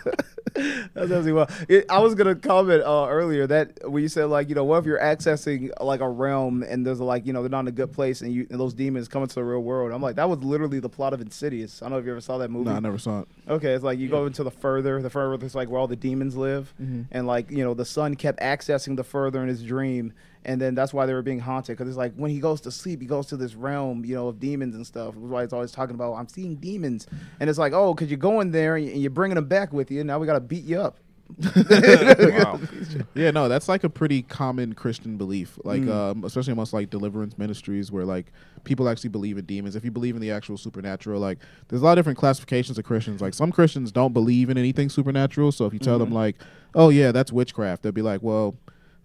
[0.94, 1.48] That's actually well.
[1.68, 4.78] It, I was gonna comment uh, earlier that when you said like you know what
[4.78, 7.72] if you're accessing like a realm and there's like you know they're not in a
[7.72, 9.92] good place and you and those demons come into the real world.
[9.92, 11.82] I'm like that was literally the plot of Insidious.
[11.82, 12.70] I don't know if you ever saw that movie.
[12.70, 13.28] No, I never saw it.
[13.48, 15.96] Okay, it's like you go into the further, the further it's like where all the
[15.96, 17.06] demons live, Mhm.
[17.10, 20.12] and like you know the son kept accessing the further in his dream,
[20.44, 22.70] and then that's why they were being haunted because it's like when he goes to
[22.70, 25.14] sleep, he goes to this realm, you know, of demons and stuff.
[25.14, 27.06] That's why he's always talking about I'm seeing demons,
[27.40, 30.04] and it's like oh, because you're going there and you're bringing them back with you.
[30.04, 30.98] Now we gotta beat you up.
[31.74, 32.60] Wow.
[33.14, 35.90] Yeah, no, that's like a pretty common Christian belief, like Mm.
[35.90, 38.26] um, especially amongst like deliverance ministries, where like
[38.64, 39.76] people actually believe in demons.
[39.76, 42.84] If you believe in the actual supernatural, like there's a lot of different classifications of
[42.84, 43.20] Christians.
[43.20, 46.14] Like some Christians don't believe in anything supernatural, so if you tell them Mhm.
[46.14, 46.36] like,
[46.74, 48.56] "Oh yeah, that's witchcraft," they'll be like, "Well."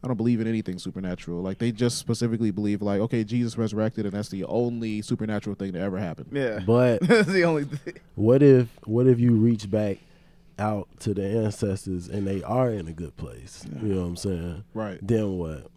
[0.03, 1.41] I don't believe in anything supernatural.
[1.41, 5.73] Like they just specifically believe, like, okay, Jesus resurrected, and that's the only supernatural thing
[5.73, 6.27] to ever happen.
[6.31, 7.95] Yeah, But that's the only thing.
[8.15, 9.97] what if, what if you reach back
[10.57, 13.65] out to the ancestors and they are in a good place?
[13.81, 14.63] You know what I'm saying?
[14.73, 14.99] Right.
[15.01, 15.67] Then what?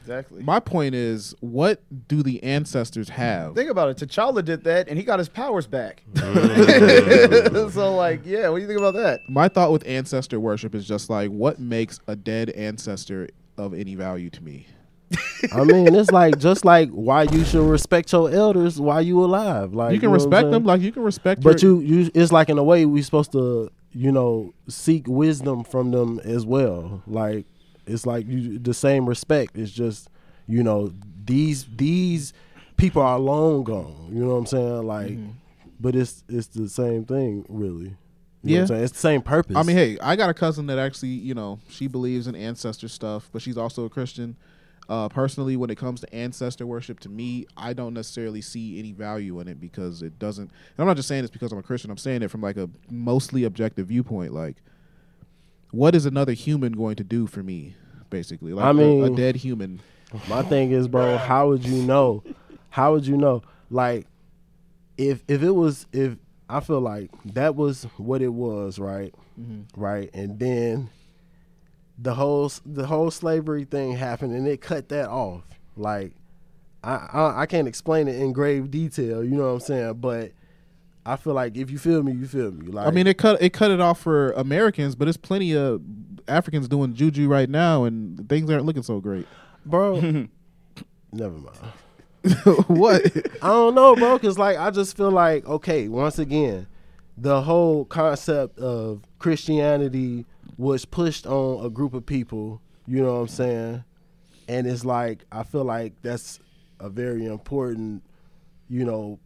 [0.00, 0.42] Exactly.
[0.42, 3.54] My point is, what do the ancestors have?
[3.54, 3.98] Think about it.
[3.98, 6.02] T'Challa did that, and he got his powers back.
[7.70, 9.20] So, like, yeah, what do you think about that?
[9.28, 13.94] My thought with ancestor worship is just like, what makes a dead ancestor of any
[13.94, 14.66] value to me?
[15.52, 19.72] I mean, it's like just like why you should respect your elders while you alive.
[19.72, 21.42] Like you can know respect them, like you can respect.
[21.42, 25.06] but your, you you it's like in a way we supposed to you know seek
[25.08, 27.46] wisdom from them as well like
[27.86, 30.08] it's like you the same respect it's just
[30.46, 30.92] you know
[31.24, 32.32] these these
[32.76, 35.30] people are long gone you know what i'm saying like mm-hmm.
[35.80, 37.96] but it's it's the same thing, really.
[38.42, 38.76] You Yeah.
[38.76, 39.56] It's the same purpose.
[39.56, 42.88] I mean, hey, I got a cousin that actually, you know, she believes in ancestor
[42.88, 44.36] stuff, but she's also a Christian.
[44.88, 48.92] Uh, personally, when it comes to ancestor worship, to me, I don't necessarily see any
[48.92, 50.44] value in it because it doesn't.
[50.44, 51.90] And I'm not just saying this because I'm a Christian.
[51.90, 54.32] I'm saying it from like a mostly objective viewpoint.
[54.32, 54.56] Like,
[55.72, 57.74] what is another human going to do for me?
[58.08, 59.80] Basically, like I a- a, mean- a dead human.
[60.26, 62.22] My thing is, bro, how would you know?
[62.70, 63.42] How would you know?
[63.70, 64.06] Like,
[64.96, 66.16] if if it was if
[66.48, 69.14] I feel like that was what it was, right?
[69.40, 69.64] Mhm.
[69.76, 70.90] Right, and then
[71.98, 75.42] the whole the whole slavery thing happened, and it cut that off.
[75.76, 76.12] Like,
[76.82, 79.22] I I, I can't explain it in grave detail.
[79.22, 79.94] You know what I'm saying?
[79.94, 80.32] But
[81.04, 82.66] I feel like if you feel me, you feel me.
[82.68, 85.82] Like, I mean, it cut it cut it off for Americans, but it's plenty of
[86.28, 89.26] Africans doing juju right now, and things aren't looking so great.
[89.66, 90.00] bro.
[91.12, 91.58] never mind.
[92.66, 93.04] what?
[93.42, 94.18] I don't know, bro.
[94.18, 96.66] Cause like I just feel like okay, once again,
[97.16, 102.60] the whole concept of Christianity was pushed on a group of people.
[102.86, 103.84] You know what I'm saying?
[104.48, 106.40] And it's like I feel like that's
[106.80, 108.02] a very important,
[108.68, 109.18] you know,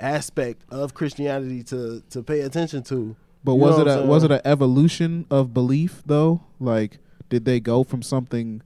[0.00, 3.16] aspect of Christianity to to pay attention to.
[3.42, 6.42] But You was it a was it an evolution of belief though?
[6.58, 8.62] Like, did they go from something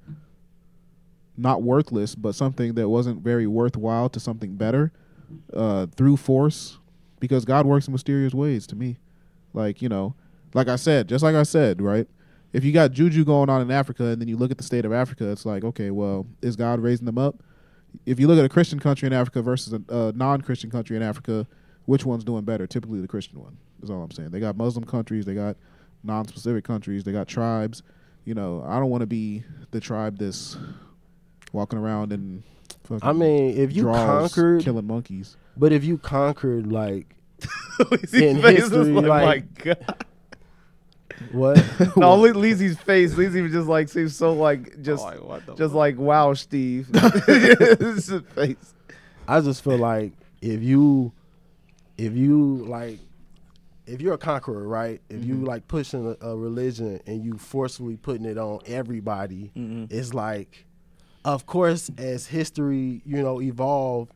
[1.38, 4.92] not worthless, but something that wasn't very worthwhile to something better
[5.52, 6.78] uh, through force?
[7.20, 8.98] Because God works in mysterious ways to me.
[9.54, 10.14] Like you know,
[10.54, 12.06] like I said, just like I said, right?
[12.52, 14.84] If you got juju going on in Africa, and then you look at the state
[14.84, 17.42] of Africa, it's like, okay, well, is God raising them up?
[18.06, 21.02] If you look at a Christian country in Africa versus a, a non-Christian country in
[21.02, 21.46] Africa,
[21.84, 22.66] which one's doing better?
[22.66, 23.56] Typically, the Christian one.
[23.82, 24.30] Is all I'm saying.
[24.30, 25.56] They got Muslim countries, they got
[26.02, 27.82] non-specific countries, they got tribes.
[28.24, 30.56] You know, I don't want to be the tribe that's
[31.52, 32.42] walking around and.
[32.84, 37.14] fucking I mean, if you draws conquered killing monkeys, but if you conquered like
[38.12, 40.04] in history, like, like, my God.
[41.32, 41.56] what?
[41.96, 43.14] No, Leezy's face.
[43.14, 46.88] Leezy just like seems so like oh, just like, what the just like wow, Steve.
[47.26, 48.74] His face.
[49.26, 51.12] I just feel like if you
[51.96, 52.98] if you like
[53.86, 55.00] if you're a conqueror, right?
[55.08, 55.44] If you mm-hmm.
[55.44, 59.50] like pushing a, a religion and you forcefully putting it on everybody,
[59.90, 60.66] it's like
[61.24, 64.08] of course as history, you know, evolve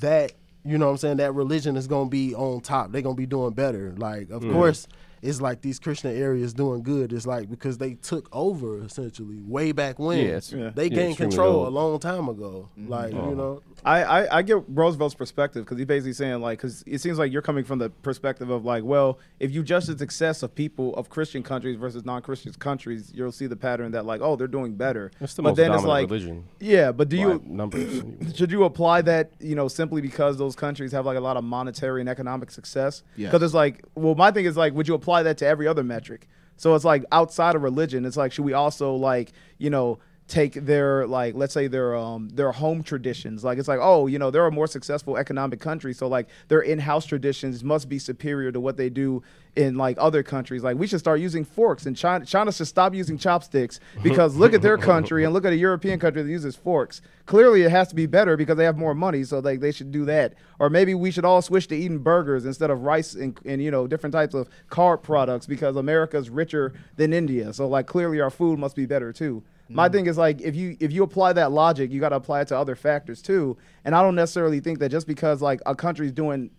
[0.00, 0.32] that
[0.64, 2.90] you know what I'm saying, that religion is gonna be on top.
[2.90, 3.94] They're gonna be doing better.
[3.96, 4.52] Like of Mhm.
[4.52, 4.88] course
[5.22, 7.12] it's like these Christian areas doing good.
[7.12, 10.18] It's like because they took over essentially way back when.
[10.18, 10.70] Yeah, it's- Yeah.
[10.74, 11.68] They gained extremely control old.
[11.68, 12.68] a long time ago.
[12.78, 12.90] Mm-hmm.
[12.90, 13.16] Like Oh.
[13.16, 13.34] you uh-huh.
[13.34, 17.18] know, I, I, I get Roosevelt's perspective because he's basically saying like because it seems
[17.18, 20.54] like you're coming from the perspective of like well if you judge the success of
[20.54, 24.46] people of Christian countries versus non-Christian countries you'll see the pattern that like oh they're
[24.48, 26.44] doing better It's the but most then it's like religion.
[26.60, 28.02] yeah but do you numbers?
[28.34, 31.44] should you apply that you know simply because those countries have like a lot of
[31.44, 33.30] monetary and economic success Yes.
[33.30, 35.84] because it's like well my thing is like would you apply that to every other
[35.84, 36.28] metric.
[36.56, 40.54] So it's like outside of religion it's like should we also like you know take
[40.54, 43.44] their like let's say their um their home traditions.
[43.44, 45.94] Like it's like oh you know they're a more successful economic country.
[45.94, 49.22] So like their in-house traditions must be superior to what they do
[49.54, 50.64] in like other countries.
[50.64, 54.52] Like we should start using forks and china china should stop using chopsticks because look
[54.52, 57.02] at their country and look at a european country that uses forks.
[57.26, 59.92] Clearly it has to be better because they have more money so like they should
[59.92, 60.34] do that.
[60.58, 63.70] Or maybe we should all switch to eating burgers instead of rice and, and you
[63.70, 67.52] know different types of carb products because america's richer than india.
[67.52, 70.76] So like clearly our food must be better too my thing is like if you
[70.80, 73.94] if you apply that logic you got to apply it to other factors too and
[73.94, 76.50] i don't necessarily think that just because like a country's doing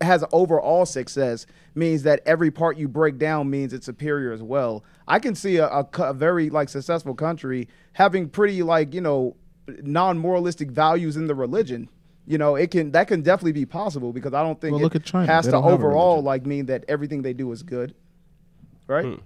[0.00, 4.84] has overall success means that every part you break down means it's superior as well.
[5.08, 9.36] I can see a, a, a very like successful country having pretty like you know
[9.66, 11.88] non-moralistic values in the religion.
[12.26, 14.84] You know, it can that can definitely be possible because I don't think Well, it
[14.84, 15.26] look at China.
[15.26, 17.94] has They to don't have a overall like mean that everything they do is good,
[18.86, 19.04] right?
[19.04, 19.16] Yeah,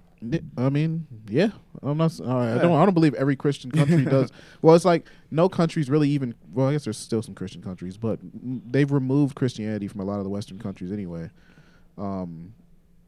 [0.57, 1.51] I mean, yeah,
[1.81, 2.05] I'm not.
[2.11, 2.73] s- all right, I don't.
[2.75, 4.31] I don't believe every Christian country does.
[4.61, 6.35] Well, it's like no countries really even.
[6.51, 10.17] Well, I guess there's still some Christian countries, but they've removed Christianity from a lot
[10.17, 11.29] of the Western countries anyway.
[11.97, 12.53] Um,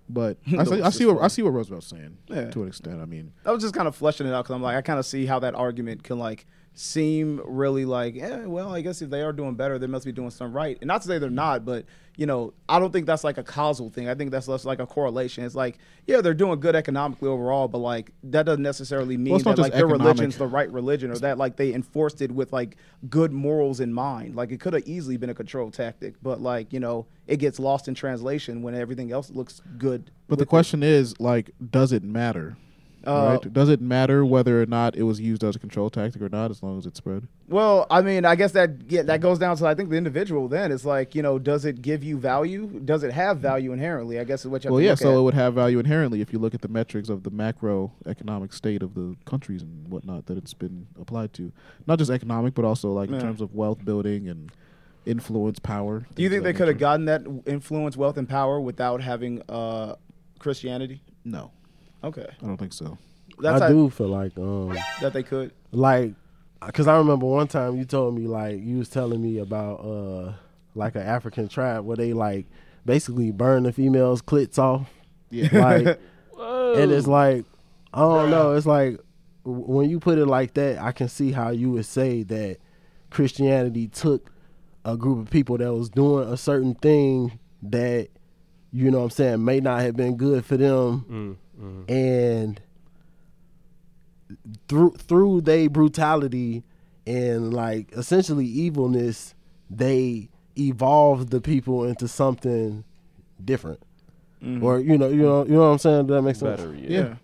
[0.09, 2.49] but I, see, I see what I see what Roosevelt's saying Yeah.
[2.51, 3.01] to an extent.
[3.01, 4.99] I mean, I was just kind of fleshing it out because I'm like, I kind
[4.99, 9.09] of see how that argument can like seem really like, yeah, well, I guess if
[9.09, 10.77] they are doing better, they must be doing something right.
[10.79, 11.85] And not to say they're not, but
[12.17, 14.09] you know, I don't think that's like a causal thing.
[14.09, 15.43] I think that's less like a correlation.
[15.43, 19.55] It's like, yeah, they're doing good economically overall, but like that doesn't necessarily mean not
[19.55, 20.01] that like their economic.
[20.01, 22.77] religion's the right religion or that like they enforced it with like
[23.09, 24.35] good morals in mind.
[24.35, 27.59] Like it could have easily been a control tactic, but like you know, it gets
[27.59, 30.11] lost in translation when everything else looks good.
[30.27, 32.57] but the question is like, does it matter?
[33.05, 33.53] Uh, right?
[33.53, 36.51] Does it matter whether or not it was used as a control tactic or not,
[36.51, 37.27] as long as it spread?
[37.47, 40.47] Well, I mean, I guess that yeah, that goes down to I think the individual.
[40.47, 42.67] Then it's like you know, does it give you value?
[42.85, 44.19] Does it have value inherently?
[44.19, 44.95] I guess is what you have Well, yeah.
[44.95, 45.19] So at.
[45.19, 48.83] it would have value inherently if you look at the metrics of the macroeconomic state
[48.83, 51.51] of the countries and whatnot that it's been applied to,
[51.87, 53.15] not just economic, but also like Yeah.
[53.15, 54.51] in terms of wealth building and
[55.05, 56.05] influence, power.
[56.13, 59.95] Do you think they could have gotten that influence, wealth, and power without having uh,
[60.37, 61.01] Christianity?
[61.25, 61.51] No.
[62.03, 62.27] Okay.
[62.41, 62.97] I don't think so.
[63.39, 65.51] That's I how- do feel like um that they could.
[65.71, 66.13] like
[66.65, 70.33] because I remember one time you told me like you was telling me about uh
[70.75, 72.45] like an African tribe where they like
[72.85, 74.89] basically burn the females' clits off.
[75.29, 75.47] Yeah.
[75.57, 75.99] Like,
[76.77, 77.45] and it's like
[77.93, 78.53] I don't know.
[78.53, 78.99] It's like
[79.43, 82.57] when you put it like that, I can see how you would say that
[83.09, 84.31] Christianity took
[84.85, 88.07] a group of people that was doing a certain thing that
[88.71, 91.37] you know what I'm saying may not have been good for them
[91.87, 92.61] and
[94.67, 96.63] through through their brutality
[97.05, 99.35] and like essentially evilness
[99.69, 102.83] they evolved the people into something
[103.43, 103.81] different
[104.43, 104.63] Mhm.
[104.63, 106.73] or you know you know you know what I'm saying Does that make sense Better,
[106.75, 106.89] yeah.
[106.89, 107.15] Yeah.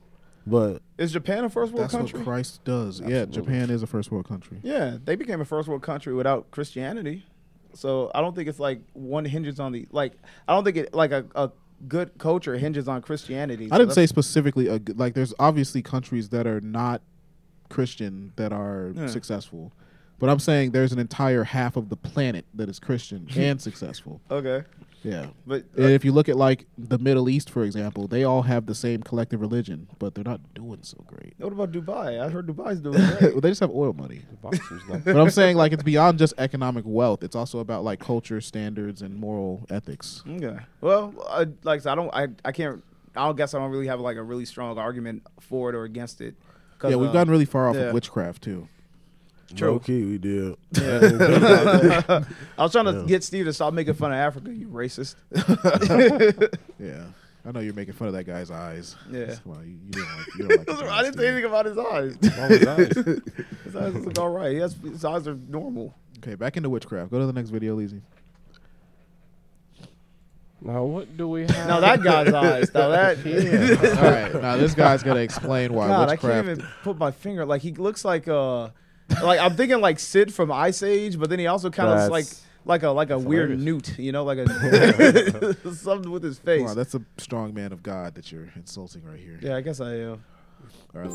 [0.46, 2.20] but Is Japan a first world That's country?
[2.20, 3.02] what Christ does.
[3.02, 4.60] Yeah, Japan is a first world country.
[4.64, 7.24] Yeah, they became a first world country without Christianity.
[7.74, 10.14] So I don't think it's like one hinges on the like.
[10.48, 11.52] I don't think it like a, a
[11.88, 13.70] good culture hinges on Christianity.
[13.72, 17.02] I didn't say specifically a, like there's obviously countries that are not
[17.70, 19.08] Christian that are Yeah.
[19.08, 19.74] successful.
[20.20, 24.22] But I'm saying there's an entire half of the planet that is Christian and successful.
[24.32, 24.64] Okay.
[25.08, 25.28] Yeah.
[25.46, 28.66] But And if you look at like the Middle East, for example, they all have
[28.66, 31.34] the same collective religion, but they're not doing so great.
[31.38, 32.22] What about Dubai?
[32.22, 33.32] I heard Dubai's doing great.
[33.34, 34.24] well, they just have oil money.
[34.42, 37.24] but I'm saying like it's beyond just economic wealth.
[37.24, 40.24] It's also about like culture, standards, and moral ethics.
[40.30, 40.58] Okay.
[40.82, 42.14] Well, I, like I don't.
[42.14, 42.84] I, I can't.
[43.16, 45.86] I don't guess I don't really have like a really strong argument for it or
[45.86, 46.36] against it.
[46.84, 47.84] Yeah, we've uh, gotten really far off yeah.
[47.84, 48.68] of witchcraft too.
[49.56, 49.72] True.
[49.72, 50.56] Low key, we did.
[50.74, 52.02] Yeah.
[52.58, 53.06] I was trying to Yeah.
[53.06, 54.54] get Steve to stop making fun of Africa.
[54.54, 55.16] You racist.
[56.80, 57.06] Yeah,
[57.46, 58.96] I know you're making fun of that guy's eyes.
[59.10, 59.36] Yeah.
[59.44, 60.28] Come you, you don't like.
[60.38, 62.18] You don't like I didn't say anything about his eyes.
[62.22, 63.22] His eyes?
[63.64, 64.52] his eyes look all right.
[64.52, 65.96] He has, his eyes are normal.
[66.20, 67.10] Okay, back into witchcraft.
[67.12, 68.02] Go to the next video, Leezy.
[70.62, 71.68] Now what do we have?
[71.68, 72.74] Now that guy's eyes.
[72.74, 73.24] Now that.
[73.26, 74.02] Yeah.
[74.02, 77.46] All right, now this guy's gonna explain why God, I can't even put my finger.
[77.46, 78.70] Like he looks like uh,
[79.24, 82.26] like I'm thinking like Sid from Ice Age, but then he also kind of like
[82.66, 83.66] like a like a weird hilarious.
[83.66, 86.64] newt, you know, like a something with his face.
[86.64, 89.40] Wow, that's a strong man of God that you're insulting right here.
[89.42, 90.24] yeah, I guess I am.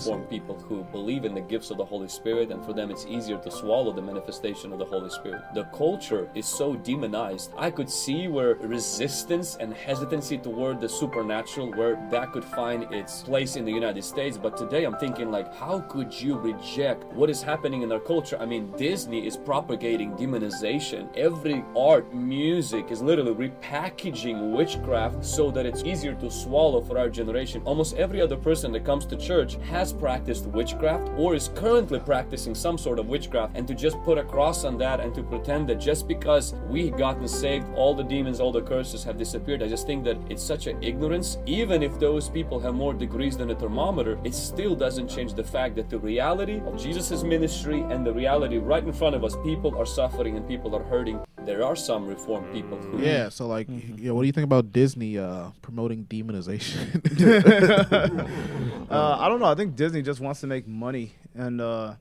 [0.04, 3.04] Form people who believe in the gifts of the Holy Spirit, and for them it's
[3.06, 5.42] easier to swallow the manifestation of the Holy Spirit.
[5.54, 7.52] The culture is so demonized.
[7.56, 13.22] I could see where resistance and hesitancy toward the supernatural, where that could find its
[13.22, 14.38] place in the United States.
[14.38, 18.38] But today I'm thinking, like, how could you reject what is happening in our culture?
[18.38, 21.08] I mean, Disney is propagating demonization.
[21.16, 27.08] Every art, music is literally repackaging witchcraft so that it's easier to swallow for our
[27.08, 27.62] generation.
[27.64, 32.54] Almost every other person that comes to church has practiced witchcraft or is currently practicing
[32.54, 33.56] some sort of witchcraft.
[33.56, 36.90] And to just put a cross on that and to pretend that just because we
[36.90, 40.42] gotten saved, all the demons, all the curses have disappeared, I just think that it's
[40.42, 41.38] such an ignorance.
[41.46, 45.44] Even if those people have more degrees than a thermometer, it still doesn't change the
[45.44, 49.36] fact that the reality of Jesus' ministry and the reality right in front of us,
[49.42, 51.18] people are suffering and people are hurting.
[51.44, 53.66] There are some reformed people who Yeah, so like,
[53.96, 57.02] yeah, what do you think about Disney uh, promoting demonization?
[58.92, 59.46] Uh, I don't know.
[59.46, 61.94] I think Disney just wants to make money, and uh,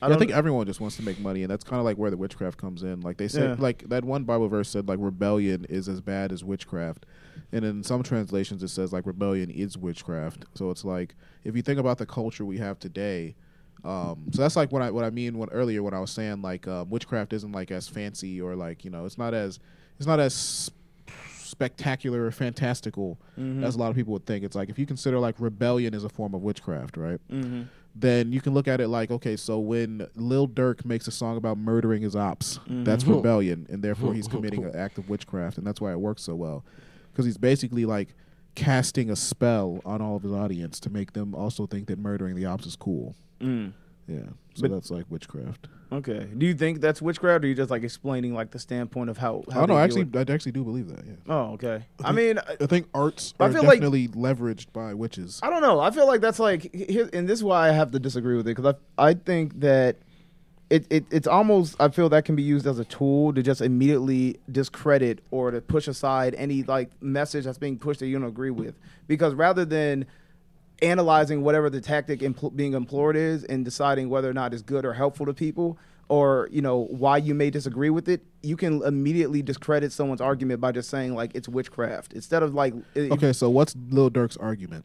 [0.00, 2.10] I, don't think everyone just wants to make money, and that's kind of like where
[2.10, 3.00] the witchcraft comes in.
[3.00, 3.62] Like they said, Yeah.
[3.62, 7.06] like that one Bible verse said, like rebellion is as bad as witchcraft,
[7.52, 10.44] and in some translations it says like rebellion is witchcraft.
[10.54, 13.34] So it's like if you think about the culture we have today.
[13.84, 16.40] Um, so that's like what I what I mean when earlier when I was saying
[16.40, 19.58] like um, witchcraft isn't like as fancy or like you know it's not as
[19.98, 20.70] it's not as
[21.54, 23.62] spectacular or fantastical Mhm.
[23.64, 24.44] as a lot of people would think.
[24.44, 27.20] It's like if you consider like rebellion is a form of witchcraft, right?
[27.30, 27.66] Mhm.
[27.94, 31.36] Then you can look at it like, okay, so when Lil Durk makes a song
[31.36, 32.84] about murdering his ops, Mhm.
[32.84, 36.22] that's rebellion, and therefore he's committing an act of witchcraft, and that's why it works
[36.22, 36.64] so well,
[37.12, 38.14] because he's basically like
[38.56, 42.34] casting a spell on all of his audience to make them also think that murdering
[42.34, 43.14] the ops is cool.
[43.40, 43.72] Mm.
[44.06, 44.20] Yeah,
[44.54, 45.68] so But- that's like witchcraft.
[45.92, 46.26] Okay.
[46.36, 49.18] Do you think that's witchcraft, or are you just like explaining like the standpoint of
[49.18, 49.44] how?
[49.52, 50.30] how oh, don't they actually, view it?
[50.30, 51.04] I actually do believe that.
[51.06, 51.12] Yeah.
[51.28, 51.84] Oh, okay.
[52.02, 55.38] I, think- mean, I think arts I are feel like- definitely leveraged by witches.
[55.42, 55.78] I don't know.
[55.80, 58.56] I feel like that's like, and this is why I have to disagree with it
[58.56, 59.96] because I I think that
[60.70, 63.60] it, it it's almost I feel that can be used as a tool to just
[63.60, 68.26] immediately discredit or to push aside any like message that's being pushed that you don't
[68.28, 68.74] agree with
[69.06, 70.06] because rather than
[70.82, 74.84] analyzing whatever the tactic impl- being employed is and deciding whether or not it's good
[74.84, 78.82] or helpful to people or you know why you may disagree with it you can
[78.82, 83.32] immediately discredit someone's argument by just saying like it's witchcraft instead of like if- Okay,
[83.32, 84.84] so what's Lil Durk's argument?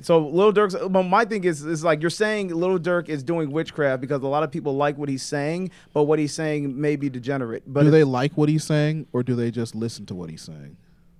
[0.00, 3.50] so Little Durk's, but my thing is, is like you're saying Little Durk is doing
[3.50, 6.94] witchcraft because a lot of people like what he's saying, but what he's saying may
[6.94, 7.64] be degenerate.
[7.66, 10.42] But do they like what he's saying, or do they just listen to what he's
[10.42, 10.76] saying?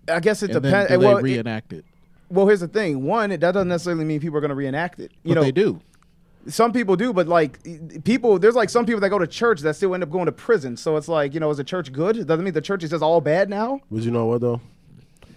[0.08, 0.90] I guess it depends.
[0.96, 1.84] Well, it- reenact it?
[2.30, 3.04] Well, here's the thing.
[3.04, 5.12] One, it, that doesn't necessarily mean people are going to reenact it.
[5.22, 5.80] You But know, they do.
[6.48, 7.58] Some people do, but like
[8.04, 10.32] people, there's like some people that go to church that still end up going to
[10.32, 10.76] prison.
[10.76, 12.26] So it's like, you know, is the church good?
[12.26, 13.80] Doesn't mean the church is just all bad now.
[13.90, 14.60] But you know what though?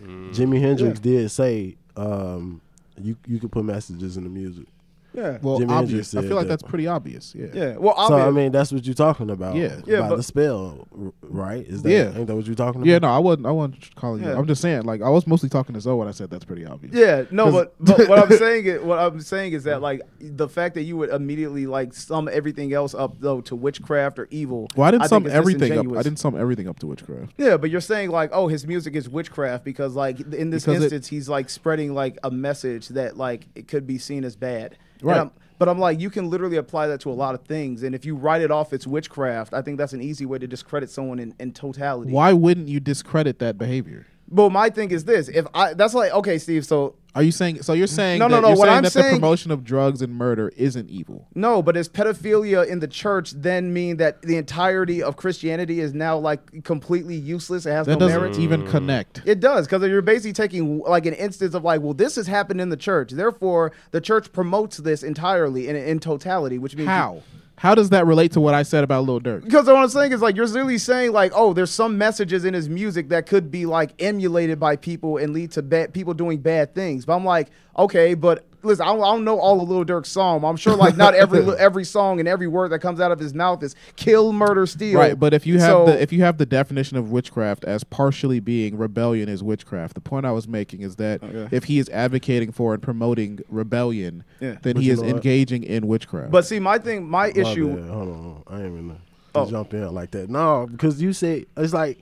[0.03, 2.61] Jimi Hendrix did say um,
[2.99, 4.65] you you could put messages in the music.
[5.13, 5.37] Yeah.
[5.41, 5.71] Well, Jimi obvious.
[5.71, 6.59] Hendrix I said feel like that.
[6.59, 7.35] that's pretty obvious.
[7.35, 7.47] Yeah.
[7.53, 7.77] Yeah.
[7.77, 9.55] Well, So I mean, that's what you're talking about.
[9.55, 9.79] Yeah.
[9.85, 11.65] Yeah, About but- the spell, r- right?
[11.67, 12.13] Is that Yeah.
[12.17, 12.87] ain't that what you're talking about?
[12.87, 13.45] Yeah, no, I wasn't.
[13.45, 14.29] I wasn't calling you.
[14.29, 14.37] Yeah.
[14.37, 16.65] I'm just saying, like, I was mostly talking to Zoe when I said that's pretty
[16.65, 16.93] obvious.
[16.95, 20.01] Yeah, no, 'Cause- but, but what I'm saying is what I'm saying is that like
[20.19, 24.27] the fact that you would immediately like sum everything else up though to witchcraft or
[24.31, 24.67] evil.
[24.77, 25.79] well, I didn't think sum is everything up.
[25.79, 26.03] I disingenuous.
[26.05, 27.33] didn't sum everything up to witchcraft.
[27.37, 30.81] Yeah, but you're saying like, oh, his music is witchcraft because like in this Because
[30.81, 34.35] it- instance he's like spreading like a message that like it could be seen as
[34.35, 34.77] bad.
[35.01, 35.17] Right.
[35.17, 37.93] I'm- but I'm like, you can literally apply that to a lot of things, and
[37.93, 39.53] if you write it off, it's witchcraft.
[39.53, 42.11] I think that's an easy way to discredit someone in, in totality.
[42.11, 44.07] Why wouldn't you discredit that behavior?
[44.27, 46.65] Well, my thing is this: if I, that's like, okay, Steve.
[46.65, 47.61] So Are you saying?
[47.63, 48.19] So you're saying?
[48.19, 50.49] No, no, that, no, what saying I'm that saying- the promotion of drugs and murder
[50.55, 51.27] isn't evil.
[51.35, 55.93] No, but is pedophilia in the church then mean that the entirety of Christianity is
[55.93, 57.65] now like completely useless?
[57.65, 58.39] It has That no doesn't merit.
[58.39, 59.21] even connect.
[59.25, 62.61] It does because you're basically taking like an instance of like, well, this has happened
[62.61, 67.23] in the church, therefore the church promotes this entirely in in totality, which means How?
[67.61, 69.43] How does that relate to what I said about Lil Durk?
[69.43, 72.55] because what I'm saying is like you're really saying like, oh, there's some messages in
[72.55, 76.39] his music that could be like emulated by people and lead to bad people doing
[76.39, 77.05] bad things.
[77.05, 80.09] But I'm like, okay, but listen, I don't, I don't know all of Lil Durk's
[80.09, 80.43] song.
[80.43, 83.33] I'm sure like not every every song and every word that comes out of his
[83.33, 84.99] mouth is kill, murder, steal.
[84.99, 87.83] Right, but if you have So- the if you have the definition of witchcraft as
[87.83, 91.55] partially being rebellion is witchcraft, the point I was making is that Okay.
[91.55, 94.55] if he is advocating for and promoting rebellion, Yeah.
[94.61, 95.15] then But he is know what?
[95.17, 96.31] engaging in witchcraft.
[96.31, 97.75] But see, my thing, my My issue.
[97.75, 97.89] bad.
[97.89, 98.95] Hold on, I ain't even to
[99.39, 99.49] Oh.
[99.49, 100.29] jump in like that.
[100.29, 101.99] No, because you said it's like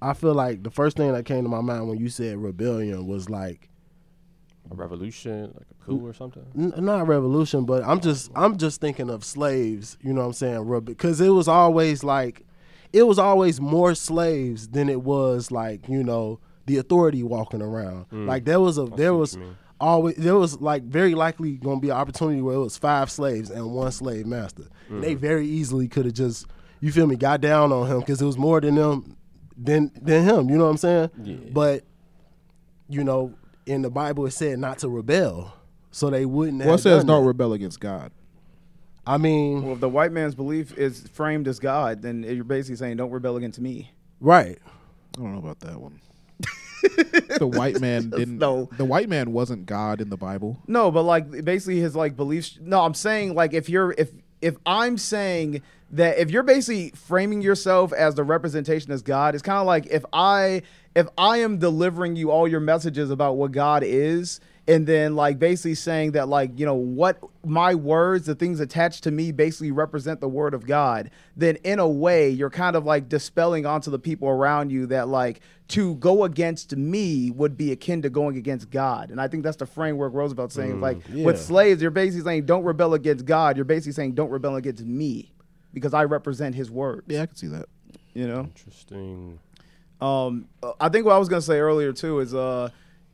[0.00, 3.06] I feel like the first thing that came to my mind when you said rebellion
[3.06, 3.68] was like
[4.70, 6.44] A revolution, like a coup or something.
[6.56, 9.96] n- not revolution, but I'm just I'm just thinking of slaves.
[10.02, 10.80] You know what I'm saying?
[10.84, 12.44] Because it was always like
[12.92, 18.08] it was always more slaves than it was like you know the authority walking around.
[18.10, 18.26] Mm.
[18.26, 19.38] Like there was a there was
[19.80, 23.10] always there was like very likely going to be an opportunity where it was five
[23.10, 24.64] slaves and one slave master.
[24.88, 25.18] And they Mm.
[25.18, 26.46] very easily could have just
[26.80, 29.16] you feel me got down on him because it was more than them
[29.56, 30.50] than than him.
[30.50, 31.10] You know what I'm saying?
[31.22, 31.36] Yeah.
[31.52, 31.84] But
[32.88, 33.34] you know
[33.68, 35.54] in the Bible it said not to rebel,
[35.90, 36.58] so they wouldn't.
[36.60, 37.28] well, it have says done don't that.
[37.28, 38.10] rebel against God.
[39.06, 42.76] I mean, Well, if the white man's belief is framed as God, then you're basically
[42.76, 44.58] saying, "Don't rebel against me." right?
[45.16, 46.00] I don't know about that one.
[47.38, 48.38] the white man didn't.
[48.38, 48.68] No.
[48.76, 50.58] the white man wasn't God in the Bible.
[50.66, 52.58] No, but like basically his like beliefs.
[52.60, 54.10] No, I'm saying like if you're if
[54.40, 55.62] if I'm saying
[55.92, 59.86] that if you're basically framing yourself as the representation as God, it's kind of like
[59.86, 60.62] if I
[60.94, 64.40] if I am delivering you all your messages about what God is.
[64.66, 69.04] And then, like, basically saying that, like, you know, what my words, the things attached
[69.04, 71.10] to me, basically represent the word of God.
[71.34, 75.08] Then, in a way, you're kind of like dispelling onto the people around you that,
[75.08, 79.10] like, to go against me would be akin to going against God.
[79.10, 80.82] And I think that's the framework Roosevelt's saying.
[80.82, 81.24] like, mm, yeah.
[81.24, 83.56] with slaves, you're basically saying, don't rebel against God.
[83.56, 85.32] You're basically saying, don't rebel against me
[85.72, 87.04] because I represent his word.
[87.06, 87.66] Yeah, I can see that.
[88.14, 88.40] You know?
[88.40, 89.38] Interesting.
[90.00, 92.68] Um, uh, I think what I was gonna say earlier too is uh,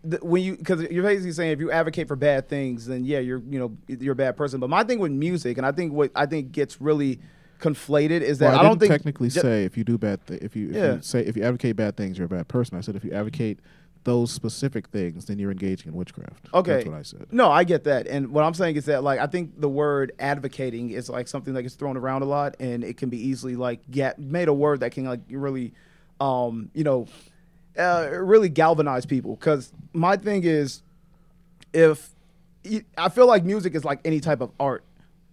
[0.08, 3.20] th- when you because you're basically saying if you advocate for bad things, then yeah,
[3.20, 4.60] you're you know you're a bad person.
[4.60, 7.20] But my thing with music, and I think what I think gets really
[7.60, 10.26] conflated is that Well, I, I, don't think technically ju- say if you do bad,
[10.26, 10.94] th- if you if Yeah.
[10.96, 12.76] you say if you advocate bad things, you're a bad person.
[12.76, 13.60] I said if you advocate
[14.04, 16.48] those specific things, then you're engaging in witchcraft.
[16.52, 16.74] Okay.
[16.74, 17.26] that's what I said.
[17.30, 18.06] No, I get that.
[18.06, 21.54] And what I'm saying is that like I think the word advocating is like something
[21.54, 24.54] that gets thrown around a lot and it can be easily like get made a
[24.54, 25.72] word that can like really
[26.20, 27.06] um, you know,
[27.76, 30.82] uh, really galvanize people cuz my thing is
[31.72, 32.14] if
[32.96, 34.84] I feel like music is like any type of art.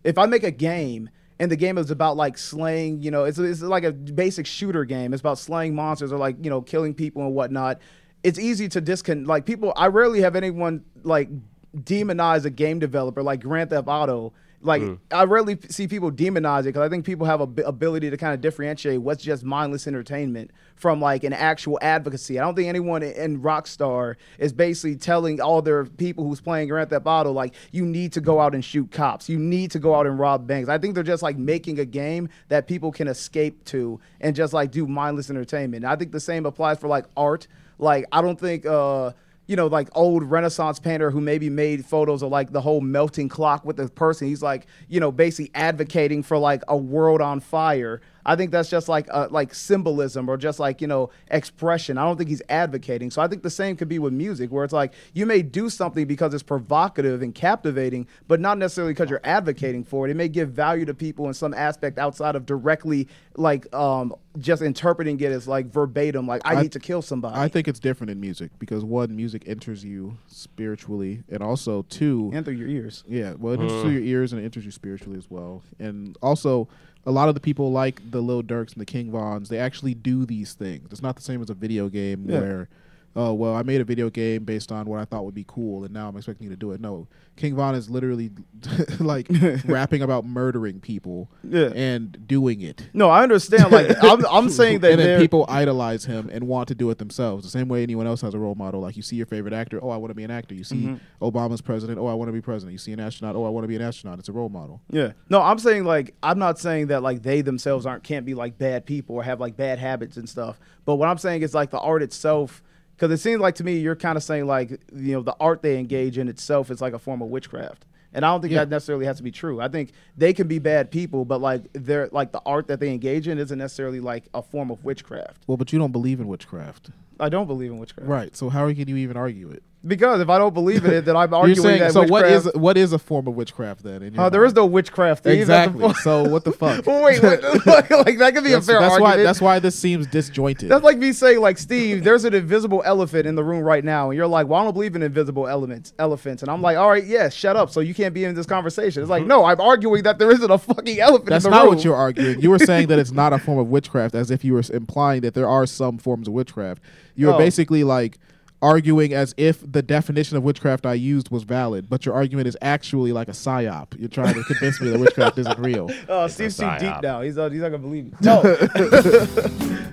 [0.03, 1.09] If I make a game
[1.39, 4.85] and the game is about like slaying, you know, it's, it's like a basic shooter
[4.85, 5.13] game.
[5.13, 7.79] It's about slaying monsters or like, you know, killing people and whatnot.
[8.23, 9.73] It's easy to discon like people.
[9.75, 11.29] I rarely have anyone like
[11.75, 14.99] demonize a game developer like Grand Theft Auto Like Mm.
[15.09, 18.17] I rarely see people demonize it because I think people have a b- ability to
[18.17, 22.37] kind of differentiate what's just mindless entertainment from like an actual advocacy.
[22.37, 26.67] I don't think anyone in- in Rockstar is basically telling all their people who's playing
[26.67, 29.79] Grand Theft Auto like you need to go out and shoot cops, you need to
[29.79, 30.69] go out and rob banks.
[30.69, 34.53] I think they're just like making a game that people can escape to and just
[34.53, 35.85] like do mindless entertainment.
[35.85, 37.47] And I think the same applies for like art.
[37.81, 38.65] Like I don't think.
[38.65, 39.11] uh
[39.47, 43.27] you know, like old Renaissance painter who maybe made photos of like the whole melting
[43.27, 44.29] clock with the person.
[44.29, 47.99] He's like, you know, basically advocating for like a world on fire.
[48.25, 51.97] I think that's just like uh, like symbolism or just like you know expression.
[51.97, 53.11] I don't think he's advocating.
[53.11, 55.69] So I think the same could be with music, where it's like you may do
[55.69, 60.11] something because it's provocative and captivating, but not necessarily because you're advocating for it.
[60.11, 63.07] It may give value to people in some aspect outside of directly
[63.37, 67.37] like um, just interpreting it as like verbatim, like I, need to kill somebody.
[67.37, 72.29] I think it's different in music because one, music enters you spiritually, and also two,
[72.33, 73.03] and through your ears.
[73.07, 73.81] Yeah, well, it enters Mm.
[73.83, 75.63] through your ears and it enters you spiritually as well.
[75.79, 76.67] And also,
[77.05, 79.93] a lot of the people like the Lil Durks and the King Vons, they actually
[79.93, 80.87] do these things.
[80.91, 82.39] It's not the same as a video game Yeah.
[82.39, 82.69] where,
[83.15, 85.83] oh, well, I made a video game based on what I thought would be cool,
[85.83, 86.79] and now I'm expecting you to do it.
[86.81, 88.31] No, King Von is literally
[88.99, 89.27] like
[89.65, 91.69] rapping about murdering people Yeah.
[91.75, 92.89] and doing it.
[92.93, 93.71] No, I understand.
[93.71, 96.97] Like I'm, I'm saying that and then people idolize him and want to do it
[96.97, 97.43] themselves.
[97.43, 98.81] The same way anyone else has a role model.
[98.81, 100.53] Like you see your favorite actor, oh, I want to be an actor.
[100.55, 100.99] You see Mhm.
[101.21, 102.73] Obama's president, oh, I want to be president.
[102.73, 104.19] You see an astronaut, oh, I want to be an astronaut.
[104.19, 104.81] It's a role model.
[104.89, 105.11] Yeah.
[105.29, 108.57] No, I'm saying like I'm not saying that like they themselves aren't can't be like
[108.57, 110.59] bad people or have like bad habits and stuff.
[110.85, 112.61] But what I'm saying is like the art itself
[113.01, 115.63] because it seems like to me you're kind of saying like you know the art
[115.63, 117.85] they engage in itself is like a form of witchcraft.
[118.13, 118.59] And I don't think Yeah.
[118.59, 119.59] that necessarily has to be true.
[119.61, 122.91] I think they can be bad people, but like they're like the art that they
[122.91, 125.41] engage in isn't necessarily like a form of witchcraft.
[125.47, 126.91] Well, but you don't believe in witchcraft.
[127.19, 128.07] I don't believe in witchcraft.
[128.09, 128.35] Right.
[128.35, 129.63] So how can you even argue it?
[129.85, 132.45] Because if I don't believe in it, then I'm You're arguing saying, that so witchcraft.
[132.45, 134.13] is what is a form of witchcraft then?
[134.15, 135.25] Uh, there is no witchcraft.
[135.25, 135.91] Exactly.
[136.03, 136.85] so what the fuck?
[136.85, 139.01] Well, wait, wait, like that could be that's, a fair that's argument.
[139.01, 140.69] Why, that's why this seems disjointed.
[140.69, 144.11] That's like me saying, like, Steve, there's an invisible elephant in the room right now,
[144.11, 146.89] and you're like, well, I don't believe in invisible elements, elephants, and I'm like, all
[146.89, 149.01] right, yeah, shut up, so you can't be in this conversation.
[149.01, 151.65] It's like, no, I'm arguing that there isn't a fucking elephant That's in the not
[151.65, 151.75] room.
[151.75, 152.39] what you're arguing.
[152.39, 155.21] You were saying that it's not a form of witchcraft, as if you were implying
[155.21, 156.83] that there are some forms of witchcraft.
[157.15, 157.37] You were Oh.
[157.39, 158.19] basically like
[158.61, 162.57] arguing as if the definition of witchcraft I used was valid, but your argument is
[162.61, 163.99] actually like a psyop.
[163.99, 165.89] You're trying to convince me that witchcraft isn't real.
[166.09, 167.03] Oh, Steve's too deep psyop.
[167.03, 167.21] now.
[167.21, 168.13] He's, uh, he's not gonna believe me.
[168.21, 168.41] No.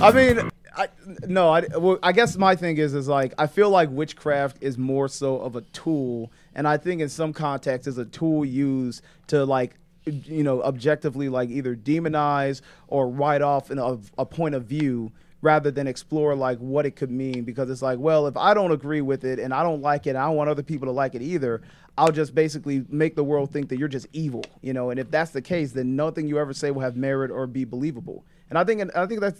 [0.00, 0.88] I mean, I,
[1.26, 1.50] no.
[1.50, 5.08] I, well, I guess my thing is, is like I feel like witchcraft is more
[5.08, 9.44] so of a tool, and I think in some contexts is a tool used to
[9.44, 9.74] like,
[10.04, 15.10] you know, objectively like either demonize or write off in a, a point of view
[15.40, 17.44] rather than explore like what it could mean.
[17.44, 20.16] Because it's like well if i don't agree with it and i don't like it
[20.16, 21.62] i don't want other people to like it either
[21.96, 24.90] i'll just basically make the world think that you're just evil you know?
[24.90, 27.64] And if that's the case then nothing you ever say will have merit or be
[27.64, 28.24] believable.
[28.50, 29.36] And i think i think that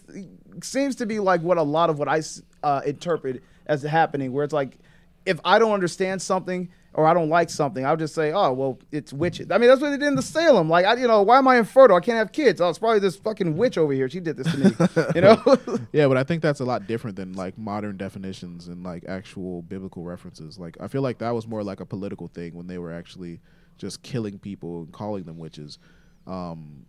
[0.62, 2.22] seems to be like what a lot of what i
[2.62, 4.78] uh, interpret as happening where it's like
[5.26, 6.68] if i don't understand something
[6.98, 9.80] or I don't like something, I'll just say, "Oh, well, it's witches." I mean, that's
[9.80, 10.68] what they did in the Salem.
[10.68, 11.96] Like, I, you know, why am I infertile?
[11.96, 12.60] I can't have kids.
[12.60, 14.08] Oh, it's probably this fucking witch over here.
[14.08, 14.70] She did this to me.
[15.14, 15.78] you know?
[15.92, 19.62] yeah, but I think that's a lot different than like modern definitions and like actual
[19.62, 20.58] biblical references.
[20.58, 23.38] Like I feel like that was more like a political thing when they were actually
[23.76, 25.78] just killing people and calling them witches.
[26.26, 26.84] Um,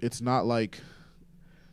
[0.00, 0.78] it's not like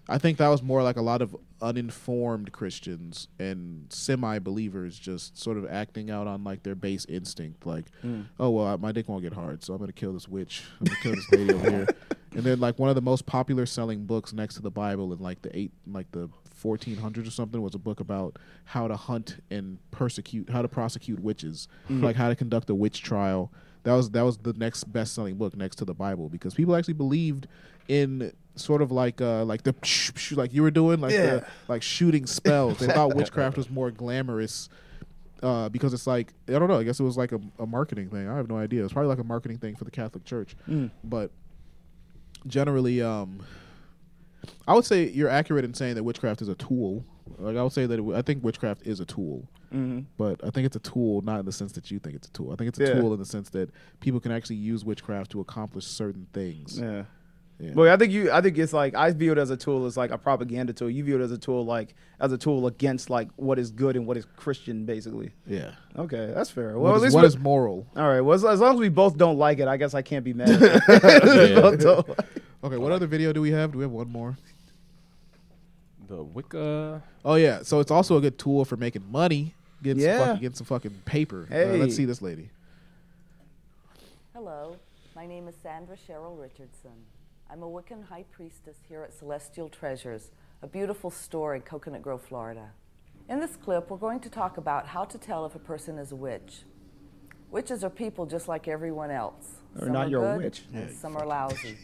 [0.09, 5.57] I think that was more like a lot of uninformed Christians and semi-believers just sort
[5.57, 8.25] of acting out on like their base instinct, like, Mm.
[8.39, 10.63] oh well, I- my dick won't get hard, so I'm gonna kill this witch.
[10.79, 11.87] I'm gonna kill this lady over here.
[12.35, 15.19] And then like one of the most popular selling books next to the Bible in
[15.19, 16.29] like the eight, like the
[16.59, 21.19] 1400s or something was a book about how to hunt and persecute, how to prosecute
[21.19, 22.01] witches, Mhm.
[22.01, 23.51] like how to conduct a witch trial.
[23.83, 26.75] That was that was the next best selling book next to the Bible because people
[26.75, 27.45] actually believed
[27.87, 29.73] in sort of like uh like the
[30.35, 31.25] like you were doing like Yeah.
[31.37, 32.77] the like shooting spells.
[32.77, 34.69] They thought witchcraft was more glamorous
[35.41, 36.77] uh, because it's like I don't know.
[36.79, 38.29] I guess it was like a, a marketing thing.
[38.29, 38.83] I have no idea.
[38.83, 40.55] It's probably like a marketing thing for the Catholic Church.
[40.69, 40.91] Mm.
[41.03, 41.31] But
[42.47, 43.39] generally, um,
[44.67, 47.03] I would say you're accurate in saying that witchcraft is a tool.
[47.39, 50.05] Like I would say that it, I think witchcraft is a tool, Mhm.
[50.17, 52.31] but I think it's a tool not in the sense that you think it's a
[52.31, 52.51] tool.
[52.51, 52.99] I think it's a Yeah.
[52.99, 53.69] tool in the sense that
[54.01, 56.77] people can actually use witchcraft to accomplish certain things.
[56.79, 57.03] Yeah.
[57.63, 57.71] Yeah.
[57.75, 58.29] Well, I think you.
[58.29, 60.89] I think it's like I view it as a tool as like a propaganda tool.
[60.89, 63.95] You view it as a tool like as a tool against like what is good
[63.95, 65.31] and what is Christian, basically.
[65.47, 65.71] Yeah.
[65.97, 66.73] Okay, that's fair.
[66.77, 67.87] What Well, is- at least what we- is moral?
[67.95, 68.19] All right.
[68.21, 70.33] Well, as, as long as we both don't like it, I guess I can't be
[70.33, 70.49] mad.
[70.89, 71.61] Yeah.
[71.61, 72.09] Both
[72.65, 73.71] Okay, what other video do we have?
[73.71, 74.37] Do we have one more?
[76.09, 77.01] The Wicca.
[77.23, 80.17] Oh yeah, so it's also a good tool for making money, getting Yeah.
[80.17, 81.47] some fucking, getting some fucking paper.
[81.49, 81.77] Uh, Hey.
[81.79, 82.49] let's see this lady.
[84.33, 84.75] Hello,
[85.15, 86.91] my name is Sandra Cheryl Richardson.
[87.49, 90.31] I'm a Wiccan high priestess here at Celestial Treasures,
[90.61, 92.71] a beautiful store in Coconut Grove, Florida.
[93.29, 96.11] In this clip, we're going to talk about how to tell if a person is
[96.11, 96.63] a witch.
[97.51, 99.61] Witches are people just like everyone else.
[99.75, 100.63] They're some not are your good witch.
[100.73, 101.77] and Yeah, some are lousy.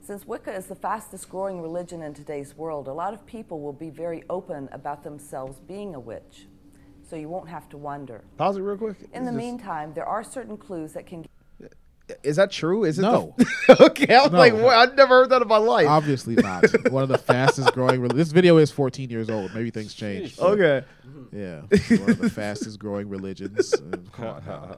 [0.00, 3.72] Since Wicca is the fastest growing religion in today's world, a lot of people will
[3.72, 6.46] be very open about themselves being a witch.
[7.08, 8.24] So you won't have to wonder.
[8.36, 8.96] Pause it real quick.
[9.12, 11.24] In the Is meantime, there are certain clues that can
[12.22, 12.84] Is that true?
[12.84, 13.02] Is it?
[13.02, 13.34] No.
[13.38, 14.38] the- okay, I was No.
[14.38, 14.76] like, what?
[14.76, 15.86] I've never heard that in my life.
[15.88, 16.64] Obviously not.
[16.90, 18.00] One of the fastest growing.
[18.02, 19.54] Re- this video is 14 years old.
[19.54, 20.36] Maybe things change.
[20.36, 20.84] but Okay.
[21.32, 23.72] Yeah, one of the fastest growing religions.
[23.72, 24.76] And uh, come on now.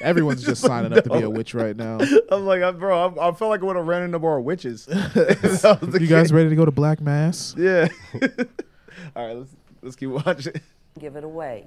[0.00, 1.98] Everyone's just signing up to be a witch right now.
[2.30, 4.86] I'm like, I'm, bro, I, I felt like I would have ran into more witches.
[4.88, 7.54] If I You guys ready to go to Black Mass?
[7.58, 7.88] Yeah.
[9.16, 9.50] All right, let's
[9.82, 10.54] let's keep watching.
[10.98, 11.66] give it away.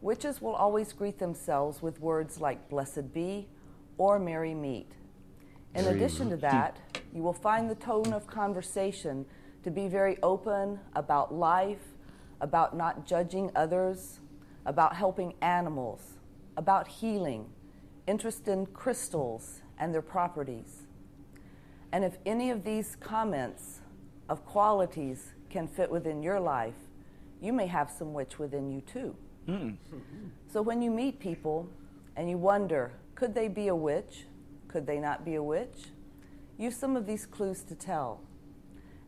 [0.00, 3.46] Witches will always greet themselves with words like blessed be
[3.98, 4.90] or merry meet.
[5.74, 6.78] In Merry addition to that,
[7.14, 9.24] you will find the tone of conversation
[9.62, 11.82] to be very open about life,
[12.40, 14.20] about not judging others,
[14.66, 16.18] about helping animals,
[16.56, 17.46] about healing,
[18.06, 20.82] interest in crystals and their properties.
[21.92, 23.80] And if any of these comments
[24.28, 26.74] of qualities can fit within your life,
[27.40, 29.14] you may have some witch within you too.
[29.46, 29.70] Hmm.
[30.52, 31.68] So when you meet people
[32.16, 34.24] and you wonder, could they be a witch?
[34.68, 35.88] Could they not be a witch?
[36.58, 38.20] Use some of these clues to tell.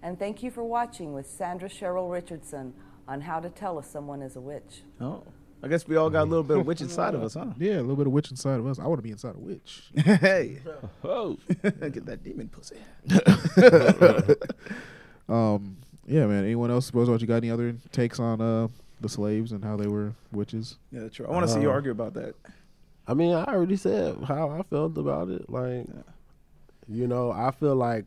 [0.02, 2.74] And thank you for watching with Sandra Cheryl Richardson
[3.09, 4.82] on how to tell if someone is a witch.
[5.00, 5.22] Oh,
[5.62, 7.46] I guess we all got a little bit of witch inside of us, huh?
[7.59, 8.78] Yeah, a little bit of witch inside of us.
[8.78, 9.84] I want to be inside a witch.
[9.96, 10.59] hey,
[11.02, 12.76] oh, get that demon pussy.
[15.28, 15.76] um,
[16.07, 16.44] yeah, man.
[16.44, 16.86] Anyone else?
[16.86, 18.68] Suppose what you got any other takes on uh
[19.00, 20.76] the slaves and how they were witches?
[20.92, 21.26] Yeah, true.
[21.26, 22.34] I want to see you Uh, argue about that.
[23.07, 25.50] I mean, I already said how I felt about it.
[25.50, 25.86] Like,
[26.88, 28.07] you know, I feel like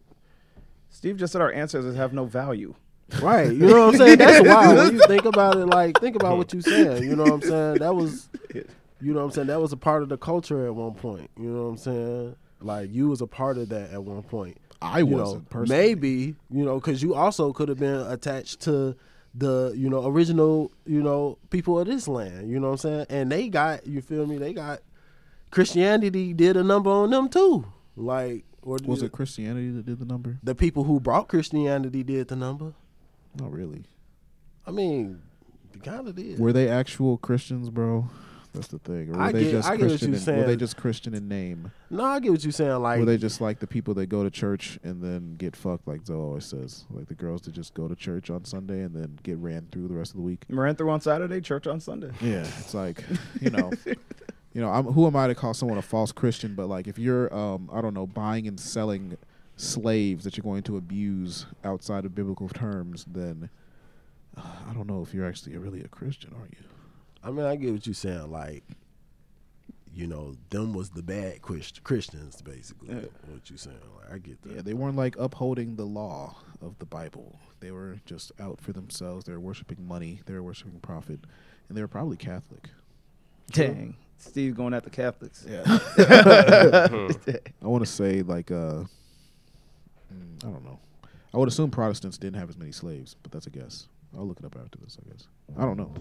[0.89, 2.73] Steve just said our answers have no value.
[3.21, 3.51] Right.
[3.51, 4.17] You know what I'm saying?
[4.17, 7.03] That's why when you think about it, like think about what you said.
[7.03, 7.75] You know what I'm saying?
[7.75, 8.63] That was you
[9.13, 9.47] know what I'm saying?
[9.47, 11.29] That was a part of the culture at one point.
[11.37, 12.35] You know what I'm saying?
[12.59, 14.57] Like you was a part of that at one point.
[14.81, 15.87] I You wasn't know, personally.
[15.87, 18.95] Maybe, you know, because you also could have been attached to
[19.33, 22.49] the, you know, original, you know, people of this land.
[22.49, 23.05] You know what I'm saying?
[23.09, 24.37] And they got, you feel me?
[24.37, 24.79] They got
[25.51, 27.65] Christianity did a number on them too.
[27.95, 30.39] Like, or Was it Christianity that did the number?
[30.43, 32.73] the people who brought Christianity did the number?
[33.39, 33.85] Not really.
[34.65, 35.21] I mean,
[35.73, 36.39] they kind of did.
[36.39, 38.09] Were they actual Christians, bro?
[38.53, 39.09] That's the thing.
[39.09, 40.13] Or were I they get- just I get what Christian?
[40.13, 41.71] you're In, were they just Christian in name?
[41.89, 42.81] No, I get what you're saying.
[42.81, 45.87] Like, were they just like the people that go to church and then get fucked,
[45.87, 48.95] like Zoe always says, like the girls that just go to church on Sunday and
[48.95, 50.43] then get ran through the rest of the week?
[50.49, 52.09] Ran through on Saturday, church on Sunday.
[52.19, 53.03] Yeah, it's like
[53.41, 53.71] you know,
[54.57, 56.55] you know, I'm, who am I to call someone a false Christian?
[56.55, 59.15] But like, if you're, um, I don't know, buying and selling
[59.55, 63.51] slaves that you're going to abuse outside of biblical terms, then
[64.35, 66.57] uh, I don't know if you're actually really a Christian, are you?
[67.23, 68.31] I mean, I get what you're saying.
[68.31, 68.63] Like,
[69.93, 72.95] you know, them was the bad Christ- Christians, basically.
[72.95, 73.77] What you're saying?
[73.95, 74.55] Like, I get that.
[74.55, 77.39] Yeah, they weren't like upholding the law of the Bible.
[77.59, 79.25] They were just out for themselves.
[79.25, 80.21] They were worshiping money.
[80.25, 81.19] They were worshiping profit,
[81.69, 82.69] and they were probably Catholic.
[83.51, 85.45] Dang, Steve going at the Catholics.
[85.47, 85.63] Yeah.
[87.61, 88.83] I want to say like uh,
[90.13, 90.79] mm, I don't know.
[91.33, 93.87] I would assume Protestants didn't have as many slaves, but that's a guess.
[94.17, 94.97] I'll look it up after this.
[94.99, 95.27] I guess.
[95.57, 95.93] I don't know.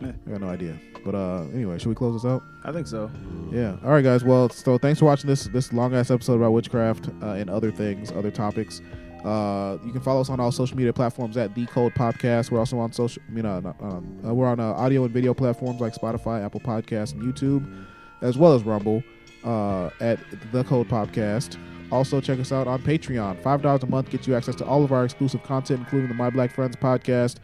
[0.00, 0.12] Yeah.
[0.26, 0.78] I got no idea.
[1.04, 2.42] But uh, anyway, should we close this out?
[2.64, 3.10] I think so.
[3.50, 3.76] Yeah.
[3.84, 4.22] All right, guys.
[4.22, 7.70] Well, so thanks for watching this this long ass episode about witchcraft uh, and other
[7.70, 8.80] things, other topics.
[9.24, 12.50] Uh, you can follow us on all social media platforms at The Cold Pop Cast.
[12.50, 13.22] We're also on social.
[13.28, 16.60] Mean, uh, not- um, uh, we're on uh, audio and video platforms like Spotify, Apple
[16.60, 17.84] Podcasts, and YouTube,
[18.20, 19.02] as well as Rumble
[19.44, 20.18] uh, at
[20.52, 21.58] The Cold Pop Cast.
[21.90, 23.40] Also, check us out on Patreon.
[23.42, 26.14] Five dollars a month gets you access to all of our exclusive content, including the
[26.14, 27.36] My Black Friends podcast.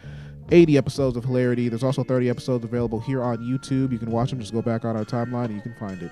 [0.52, 1.68] 80 episodes of hilarity.
[1.68, 3.92] There's also 30 episodes available here on YouTube.
[3.92, 4.40] You can watch them.
[4.40, 6.10] Just go back on our timeline and you can find it.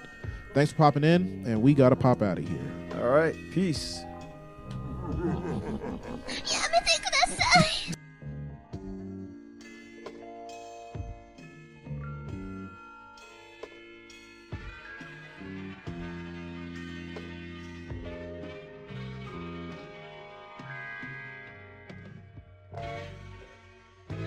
[0.54, 2.60] Thanks for popping in, and we got to pop out of here.
[3.00, 4.04] All right, peace.
[5.08, 5.40] やめて
[6.44, 7.97] ください。